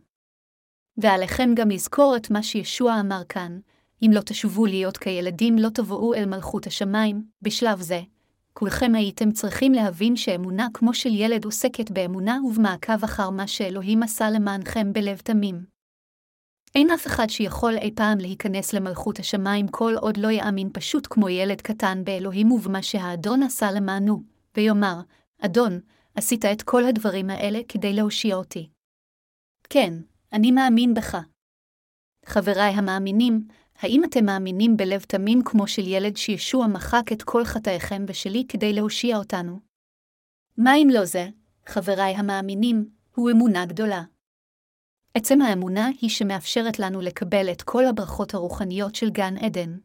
ועליכם 0.96 1.50
גם 1.54 1.70
לזכור 1.70 2.16
את 2.16 2.30
מה 2.30 2.42
שישוע 2.42 3.00
אמר 3.00 3.22
כאן, 3.28 3.60
אם 4.02 4.10
לא 4.14 4.20
תשובו 4.20 4.66
להיות 4.66 4.96
כילדים 4.96 5.58
לא 5.58 5.68
תבואו 5.68 6.14
אל 6.14 6.26
מלכות 6.26 6.66
השמיים, 6.66 7.24
בשלב 7.42 7.80
זה. 7.80 8.00
כולכם 8.62 8.94
הייתם 8.94 9.30
צריכים 9.32 9.72
להבין 9.72 10.16
שאמונה 10.16 10.66
כמו 10.74 10.94
של 10.94 11.08
ילד 11.14 11.44
עוסקת 11.44 11.90
באמונה 11.90 12.38
ובמעקב 12.44 13.04
אחר 13.04 13.30
מה 13.30 13.46
שאלוהים 13.46 14.02
עשה 14.02 14.30
למענכם 14.30 14.92
בלב 14.92 15.18
תמים. 15.18 15.64
אין 16.74 16.90
אף 16.90 17.06
אחד 17.06 17.30
שיכול 17.30 17.74
אי 17.76 17.94
פעם 17.94 18.18
להיכנס 18.18 18.72
למלכות 18.72 19.18
השמיים 19.18 19.68
כל 19.68 19.94
עוד 20.00 20.16
לא 20.16 20.28
יאמין 20.28 20.68
פשוט 20.72 21.06
כמו 21.10 21.28
ילד 21.28 21.60
קטן 21.60 22.04
באלוהים 22.04 22.52
ובמה 22.52 22.82
שהאדון 22.82 23.42
עשה 23.42 23.72
למענו, 23.72 24.22
ויאמר, 24.56 25.00
אדון, 25.40 25.80
עשית 26.14 26.44
את 26.44 26.62
כל 26.62 26.84
הדברים 26.84 27.30
האלה 27.30 27.58
כדי 27.68 27.92
להושיע 27.92 28.36
אותי. 28.36 28.68
כן, 29.70 29.94
אני 30.32 30.52
מאמין 30.52 30.94
בך. 30.94 31.16
חבריי 32.26 32.72
המאמינים, 32.74 33.44
האם 33.82 34.04
אתם 34.04 34.24
מאמינים 34.24 34.76
בלב 34.76 35.00
תמים 35.00 35.40
כמו 35.44 35.66
של 35.66 35.86
ילד 35.86 36.16
שישוע 36.16 36.66
מחק 36.66 37.12
את 37.12 37.22
כל 37.22 37.44
חטאיכם 37.44 38.04
ושלי 38.08 38.44
כדי 38.48 38.72
להושיע 38.72 39.16
אותנו? 39.16 39.60
מה 40.56 40.76
אם 40.76 40.88
לא 40.92 41.04
זה, 41.04 41.28
חבריי 41.66 42.14
המאמינים, 42.14 42.90
הוא 43.14 43.30
אמונה 43.30 43.66
גדולה. 43.66 44.02
עצם 45.14 45.40
האמונה 45.40 45.86
היא 46.00 46.10
שמאפשרת 46.10 46.78
לנו 46.78 47.00
לקבל 47.00 47.52
את 47.52 47.62
כל 47.62 47.84
הברכות 47.84 48.34
הרוחניות 48.34 48.94
של 48.94 49.10
גן 49.10 49.36
עדן. 49.36 49.78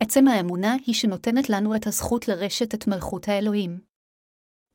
עצם 0.00 0.28
האמונה 0.28 0.74
היא 0.86 0.94
שנותנת 0.94 1.50
לנו 1.50 1.76
את 1.76 1.86
הזכות 1.86 2.28
לרשת 2.28 2.74
את 2.74 2.86
מלכות 2.86 3.28
האלוהים. 3.28 3.80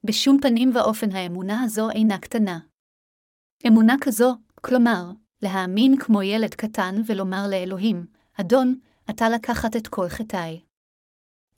בשום 0.03 0.37
פנים 0.41 0.71
ואופן 0.75 1.11
האמונה 1.11 1.63
הזו 1.63 1.89
אינה 1.89 2.19
קטנה. 2.19 2.59
אמונה 3.67 3.95
כזו, 4.01 4.35
כלומר, 4.55 5.11
להאמין 5.41 5.97
כמו 5.99 6.21
ילד 6.21 6.53
קטן 6.53 6.95
ולומר 7.05 7.43
לאלוהים, 7.51 8.05
אדון, 8.41 8.79
אתה 9.09 9.29
לקחת 9.29 9.75
את 9.75 9.87
כל 9.87 10.09
חטאי. 10.09 10.61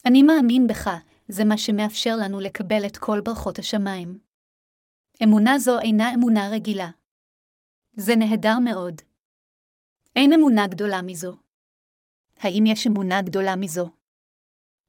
אני 0.06 0.24
מאמין 0.24 0.68
בך, 0.68 0.90
זה 1.28 1.46
מה 1.46 1.58
שמאפשר 1.58 2.16
לנו 2.16 2.40
לקבל 2.40 2.86
את 2.86 2.98
כל 2.98 3.22
ברכות 3.22 3.60
השמיים. 3.60 4.20
אמונה 5.24 5.60
זו 5.60 5.80
אינה 5.80 6.14
אמונה 6.14 6.50
רגילה. 6.50 6.90
זה 7.96 8.16
נהדר 8.16 8.60
מאוד. 8.60 9.02
אין 10.16 10.34
אמונה 10.34 10.68
גדולה 10.68 11.02
מזו. 11.02 11.38
האם 12.38 12.64
יש 12.68 12.88
אמונה 12.88 13.22
גדולה 13.22 13.56
מזו? 13.56 13.90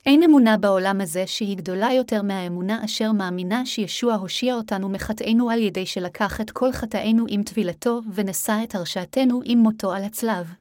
אין 0.07 0.23
אמונה 0.23 0.57
בעולם 0.57 1.01
הזה 1.01 1.27
שהיא 1.27 1.57
גדולה 1.57 1.93
יותר 1.93 2.23
מהאמונה 2.23 2.85
אשר 2.85 3.12
מאמינה 3.12 3.67
שישוע 3.67 4.14
הושיע 4.14 4.55
אותנו 4.55 4.88
מחטאינו 4.88 5.51
על 5.51 5.59
ידי 5.59 5.87
שלקח 5.87 6.40
את 6.40 6.51
כל 6.51 6.73
חטאינו 6.73 7.25
עם 7.29 7.43
טבילתו 7.43 8.01
ונשא 8.14 8.61
את 8.64 8.75
הרשעתנו 8.75 9.40
עם 9.45 9.59
מותו 9.59 9.93
על 9.93 10.05
הצלב. 10.05 10.53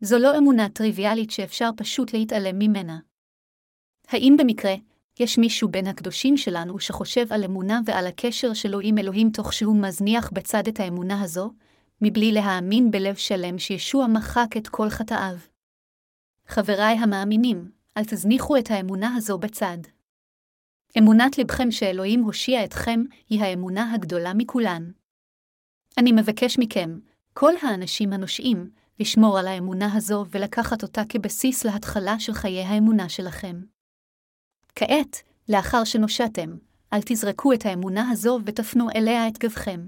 זו 0.00 0.18
לא 0.18 0.38
אמונה 0.38 0.68
טריוויאלית 0.68 1.30
שאפשר 1.30 1.70
פשוט 1.76 2.12
להתעלם 2.12 2.58
ממנה. 2.58 2.98
האם 4.08 4.36
במקרה, 4.38 4.74
יש 5.20 5.38
מישהו 5.38 5.68
בין 5.68 5.86
הקדושים 5.86 6.36
שלנו 6.36 6.78
שחושב 6.78 7.32
על 7.32 7.44
אמונה 7.44 7.80
ועל 7.86 8.06
הקשר 8.06 8.54
שלו 8.54 8.80
עם 8.82 8.98
אלוהים 8.98 9.30
תוך 9.30 9.52
שהוא 9.52 9.76
מזניח 9.76 10.30
בצד 10.32 10.68
את 10.68 10.80
האמונה 10.80 11.22
הזו, 11.22 11.50
מבלי 12.00 12.32
להאמין 12.32 12.90
בלב 12.90 13.14
שלם 13.14 13.58
שישוע 13.58 14.06
מחק 14.06 14.56
את 14.56 14.68
כל 14.68 14.88
חטאיו? 14.88 15.36
חבריי 16.46 16.94
המאמינים, 16.94 17.81
אל 17.96 18.04
תזניחו 18.04 18.56
את 18.56 18.70
האמונה 18.70 19.14
הזו 19.16 19.38
בצד. 19.38 19.78
אמונת 20.98 21.38
לבכם 21.38 21.70
שאלוהים 21.70 22.22
הושיע 22.22 22.64
אתכם 22.64 23.02
היא 23.28 23.42
האמונה 23.42 23.94
הגדולה 23.94 24.34
מכולן. 24.34 24.90
אני 25.98 26.12
מבקש 26.12 26.58
מכם, 26.58 26.98
כל 27.32 27.52
האנשים 27.62 28.12
הנושעים, 28.12 28.70
לשמור 29.00 29.38
על 29.38 29.46
האמונה 29.46 29.96
הזו 29.96 30.24
ולקחת 30.30 30.82
אותה 30.82 31.02
כבסיס 31.08 31.64
להתחלה 31.64 32.20
של 32.20 32.32
חיי 32.32 32.62
האמונה 32.62 33.08
שלכם. 33.08 33.62
כעת, 34.74 35.22
לאחר 35.48 35.84
שנושעתם, 35.84 36.56
אל 36.92 37.00
תזרקו 37.04 37.52
את 37.52 37.66
האמונה 37.66 38.10
הזו 38.10 38.38
ותפנו 38.44 38.88
אליה 38.94 39.28
את 39.28 39.38
גבכם. 39.38 39.86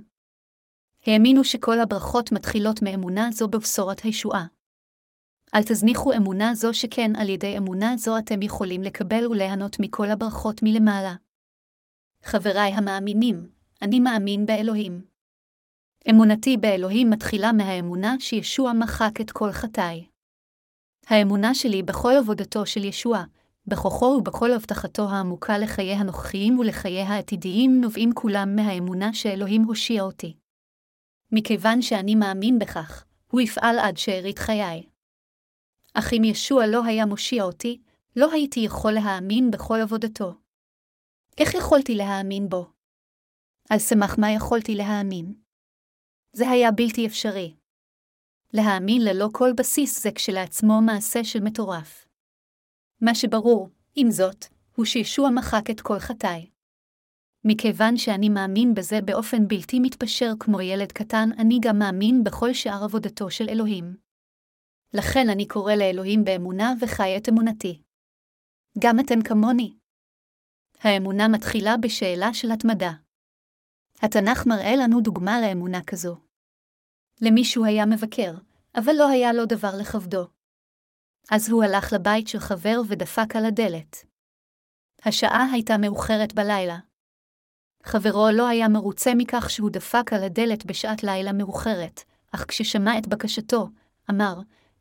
האמינו 1.06 1.44
שכל 1.44 1.80
הברכות 1.80 2.32
מתחילות 2.32 2.82
מאמונה 2.82 3.28
זו 3.32 3.48
בבשורת 3.48 4.00
הישועה. 4.00 4.46
אל 5.54 5.62
תזניחו 5.62 6.12
אמונה 6.12 6.54
זו 6.54 6.74
שכן 6.74 7.16
על 7.16 7.28
ידי 7.28 7.58
אמונה 7.58 7.96
זו 7.96 8.18
אתם 8.18 8.42
יכולים 8.42 8.82
לקבל 8.82 9.26
וליהנות 9.26 9.76
מכל 9.80 10.10
הברכות 10.10 10.62
מלמעלה. 10.62 11.14
חבריי 12.22 12.72
המאמינים, 12.72 13.46
אני 13.82 14.00
מאמין 14.00 14.46
באלוהים. 14.46 15.04
אמונתי 16.10 16.56
באלוהים 16.56 17.10
מתחילה 17.10 17.52
מהאמונה 17.52 18.14
שישוע 18.20 18.72
מחק 18.72 19.20
את 19.20 19.30
כל 19.30 19.52
חטאי. 19.52 20.06
האמונה 21.06 21.54
שלי 21.54 21.82
בכל 21.82 22.12
עבודתו 22.18 22.66
של 22.66 22.84
ישוע, 22.84 23.24
בכוחו 23.66 24.04
ובכל 24.04 24.52
הבטחתו 24.52 25.08
העמוקה 25.10 25.58
לחיי 25.58 25.92
הנוכחיים 25.92 26.58
ולחיי 26.58 27.00
העתידיים 27.00 27.80
נובעים 27.80 28.12
כולם 28.14 28.56
מהאמונה 28.56 29.14
שאלוהים 29.14 29.62
הושיע 29.62 30.02
אותי. 30.02 30.36
מכיוון 31.32 31.82
שאני 31.82 32.14
מאמין 32.14 32.58
בכך, 32.58 33.04
הוא 33.30 33.40
יפעל 33.40 33.78
עד 33.78 33.96
שארית 33.96 34.38
חיי. 34.38 34.93
אך 35.94 36.12
אם 36.12 36.24
ישוע 36.24 36.66
לא 36.66 36.84
היה 36.84 37.06
מושיע 37.06 37.42
אותי, 37.42 37.80
לא 38.16 38.32
הייתי 38.32 38.60
יכול 38.60 38.92
להאמין 38.92 39.50
בכל 39.50 39.78
עבודתו. 39.82 40.34
איך 41.38 41.54
יכולתי 41.54 41.94
להאמין 41.94 42.48
בו? 42.48 42.70
על 43.70 43.78
סמך 43.78 44.14
מה 44.18 44.32
יכולתי 44.32 44.74
להאמין? 44.74 45.34
זה 46.32 46.50
היה 46.50 46.70
בלתי 46.70 47.06
אפשרי. 47.06 47.54
להאמין 48.52 49.02
ללא 49.04 49.28
כל 49.32 49.52
בסיס 49.56 50.02
זה 50.02 50.10
כשלעצמו 50.14 50.80
מעשה 50.80 51.24
של 51.24 51.40
מטורף. 51.40 52.08
מה 53.00 53.14
שברור, 53.14 53.68
עם 53.94 54.10
זאת, 54.10 54.44
הוא 54.76 54.84
שישוע 54.84 55.30
מחק 55.30 55.70
את 55.70 55.80
כל 55.80 55.98
חטאי. 55.98 56.50
מכיוון 57.44 57.96
שאני 57.96 58.28
מאמין 58.28 58.74
בזה 58.74 59.00
באופן 59.04 59.48
בלתי 59.48 59.80
מתפשר 59.80 60.30
כמו 60.40 60.60
ילד 60.60 60.92
קטן, 60.92 61.28
אני 61.38 61.58
גם 61.62 61.78
מאמין 61.78 62.24
בכל 62.24 62.52
שאר 62.52 62.84
עבודתו 62.84 63.30
של 63.30 63.48
אלוהים. 63.48 64.03
לכן 64.94 65.26
אני 65.32 65.48
קורא 65.48 65.74
לאלוהים 65.74 66.24
באמונה 66.24 66.72
וחי 66.80 67.16
את 67.16 67.28
אמונתי. 67.28 67.82
גם 68.78 69.00
אתם 69.00 69.22
כמוני. 69.22 69.76
האמונה 70.80 71.28
מתחילה 71.28 71.76
בשאלה 71.76 72.34
של 72.34 72.50
התמדה. 72.52 72.92
התנ"ך 74.02 74.46
מראה 74.46 74.76
לנו 74.76 75.00
דוגמה 75.00 75.40
לאמונה 75.40 75.84
כזו. 75.86 76.16
למישהו 77.20 77.64
היה 77.64 77.86
מבקר, 77.86 78.32
אבל 78.74 78.92
לא 78.98 79.08
היה 79.08 79.32
לו 79.32 79.46
דבר 79.46 79.70
לכבדו. 79.80 80.26
אז 81.30 81.50
הוא 81.50 81.64
הלך 81.64 81.92
לבית 81.92 82.28
של 82.28 82.38
חבר 82.38 82.80
ודפק 82.88 83.36
על 83.36 83.44
הדלת. 83.44 84.04
השעה 85.04 85.46
הייתה 85.52 85.78
מאוחרת 85.78 86.32
בלילה. 86.34 86.78
חברו 87.82 88.30
לא 88.32 88.48
היה 88.48 88.68
מרוצה 88.68 89.10
מכך 89.14 89.50
שהוא 89.50 89.70
דפק 89.70 90.12
על 90.12 90.22
הדלת 90.22 90.66
בשעת 90.66 91.02
לילה 91.04 91.32
מאוחרת, 91.32 92.00
אך 92.34 92.44
כששמע 92.48 92.98
את 92.98 93.06
בקשתו, 93.06 93.68
אמר, 94.10 94.34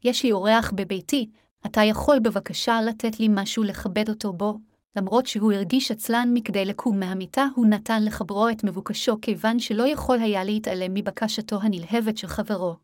יש 0.03 0.23
לי 0.23 0.31
אורח 0.31 0.71
בביתי, 0.75 1.29
אתה 1.65 1.81
יכול 1.83 2.19
בבקשה 2.19 2.81
לתת 2.81 3.19
לי 3.19 3.27
משהו 3.29 3.63
לכבד 3.63 4.09
אותו 4.09 4.33
בו? 4.33 4.59
למרות 4.95 5.25
שהוא 5.27 5.51
הרגיש 5.51 5.91
עצלן 5.91 6.29
מכדי 6.33 6.65
לקום 6.65 6.99
מהמיטה, 6.99 7.45
הוא 7.55 7.65
נתן 7.65 8.05
לחברו 8.05 8.49
את 8.49 8.63
מבוקשו 8.63 9.17
כיוון 9.21 9.59
שלא 9.59 9.87
יכול 9.87 10.19
היה 10.19 10.43
להתעלם 10.43 10.93
מבקשתו 10.93 11.59
הנלהבת 11.61 12.17
של 12.17 12.27
חברו. 12.27 12.75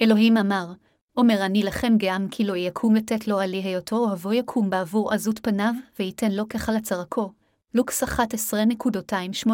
אלוהים 0.00 0.36
אמר, 0.36 0.72
אומר 1.16 1.46
אני 1.46 1.62
לכם 1.62 1.94
גם 1.98 2.26
כי 2.30 2.44
לא 2.44 2.56
יקום 2.56 2.94
לתת 2.94 3.28
לו 3.28 3.40
עלי 3.40 3.62
היותו 3.62 3.96
אוהבו 3.96 4.32
יקום 4.32 4.70
בעבור 4.70 5.12
עזות 5.12 5.38
פניו, 5.38 5.74
וייתן 5.98 6.32
לו 6.32 6.48
כחלצרקו. 6.48 7.32
לוקס 7.74 8.02
11.28 8.02 9.50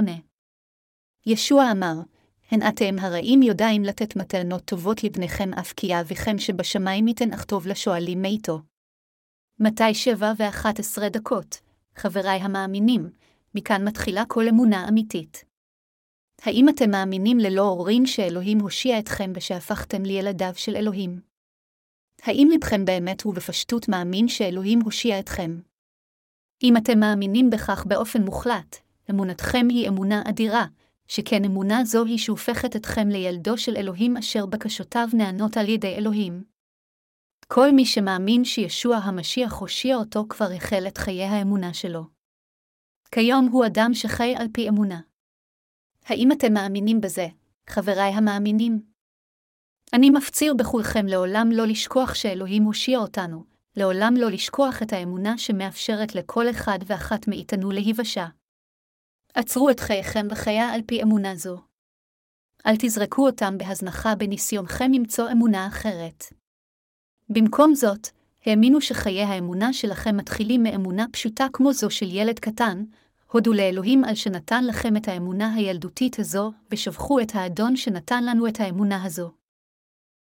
ישוע 1.26 1.70
אמר, 1.72 1.94
הן 2.50 2.62
אתם 2.68 2.98
הרעים 2.98 3.42
יודעים 3.42 3.82
לתת 3.82 4.16
מתנות 4.16 4.64
טובות 4.64 5.04
לבניכם 5.04 5.54
אף 5.54 5.72
כי 5.72 6.00
אביכם 6.00 6.38
שבשמיים 6.38 7.08
ייתן 7.08 7.32
אך 7.32 7.44
טוב 7.44 7.66
לשואלים 7.66 8.22
מאיתו. 8.22 8.60
מתי 9.60 9.94
שבע 9.94 10.32
ואחת 10.36 10.78
עשרה 10.78 11.08
דקות, 11.08 11.60
חבריי 11.96 12.40
המאמינים, 12.40 13.10
מכאן 13.54 13.88
מתחילה 13.88 14.24
כל 14.28 14.48
אמונה 14.48 14.88
אמיתית. 14.88 15.44
האם 16.42 16.68
אתם 16.68 16.90
מאמינים 16.90 17.38
ללא 17.38 17.62
הורים 17.62 18.06
שאלוהים 18.06 18.60
הושיע 18.60 18.98
אתכם 18.98 19.32
ושהפכתם 19.34 20.02
לילדיו 20.02 20.52
של 20.54 20.76
אלוהים? 20.76 21.20
האם 22.22 22.48
לבכם 22.54 22.84
באמת 22.84 23.26
ובפשטות 23.26 23.88
מאמין 23.88 24.28
שאלוהים 24.28 24.80
הושיע 24.80 25.20
אתכם? 25.20 25.60
אם 26.62 26.76
אתם 26.76 27.00
מאמינים 27.00 27.50
בכך 27.50 27.84
באופן 27.86 28.22
מוחלט, 28.22 28.76
אמונתכם 29.10 29.66
היא 29.70 29.88
אמונה 29.88 30.22
אדירה, 30.28 30.66
שכן 31.10 31.44
אמונה 31.44 31.84
זו 31.84 32.04
היא 32.04 32.18
שהופכת 32.18 32.76
אתכם 32.76 33.08
לילדו 33.08 33.58
של 33.58 33.76
אלוהים 33.76 34.16
אשר 34.16 34.46
בקשותיו 34.46 35.08
נענות 35.12 35.56
על 35.56 35.68
ידי 35.68 35.94
אלוהים. 35.94 36.44
כל 37.46 37.72
מי 37.72 37.86
שמאמין 37.86 38.44
שישוע 38.44 38.96
המשיח 38.96 39.52
הושיע 39.52 39.96
אותו 39.96 40.24
כבר 40.28 40.46
החל 40.56 40.84
את 40.88 40.98
חיי 40.98 41.24
האמונה 41.24 41.74
שלו. 41.74 42.04
כיום 43.10 43.48
הוא 43.52 43.66
אדם 43.66 43.90
שחי 43.94 44.34
על 44.38 44.46
פי 44.52 44.68
אמונה. 44.68 45.00
האם 46.04 46.32
אתם 46.32 46.52
מאמינים 46.52 47.00
בזה, 47.00 47.26
חבריי 47.68 48.12
המאמינים? 48.12 48.82
אני 49.92 50.10
מפציר 50.10 50.54
בכולכם 50.54 51.06
לעולם 51.06 51.48
לא 51.52 51.66
לשכוח 51.66 52.14
שאלוהים 52.14 52.62
הושיע 52.62 52.98
אותנו, 52.98 53.44
לעולם 53.76 54.14
לא 54.16 54.30
לשכוח 54.30 54.82
את 54.82 54.92
האמונה 54.92 55.38
שמאפשרת 55.38 56.14
לכל 56.14 56.50
אחד 56.50 56.78
ואחת 56.86 57.28
מאיתנו 57.28 57.70
להיוושע. 57.70 58.26
עצרו 59.34 59.70
את 59.70 59.80
חייכם 59.80 60.28
בחיה 60.28 60.74
על 60.74 60.80
פי 60.86 61.02
אמונה 61.02 61.34
זו. 61.36 61.58
אל 62.66 62.74
תזרקו 62.78 63.26
אותם 63.26 63.58
בהזנחה 63.58 64.14
בניסיונכם 64.14 64.92
למצוא 64.92 65.30
אמונה 65.32 65.66
אחרת. 65.66 66.24
במקום 67.28 67.74
זאת, 67.74 68.08
האמינו 68.46 68.80
שחיי 68.80 69.22
האמונה 69.22 69.72
שלכם 69.72 70.16
מתחילים 70.16 70.62
מאמונה 70.62 71.04
פשוטה 71.12 71.46
כמו 71.52 71.72
זו 71.72 71.90
של 71.90 72.06
ילד 72.10 72.38
קטן, 72.38 72.84
הודו 73.32 73.52
לאלוהים 73.52 74.04
על 74.04 74.14
שנתן 74.14 74.64
לכם 74.64 74.96
את 74.96 75.08
האמונה 75.08 75.54
הילדותית 75.54 76.18
הזו, 76.18 76.52
ושבחו 76.70 77.20
את 77.20 77.34
האדון 77.34 77.76
שנתן 77.76 78.24
לנו 78.24 78.46
את 78.48 78.60
האמונה 78.60 79.04
הזו. 79.04 79.39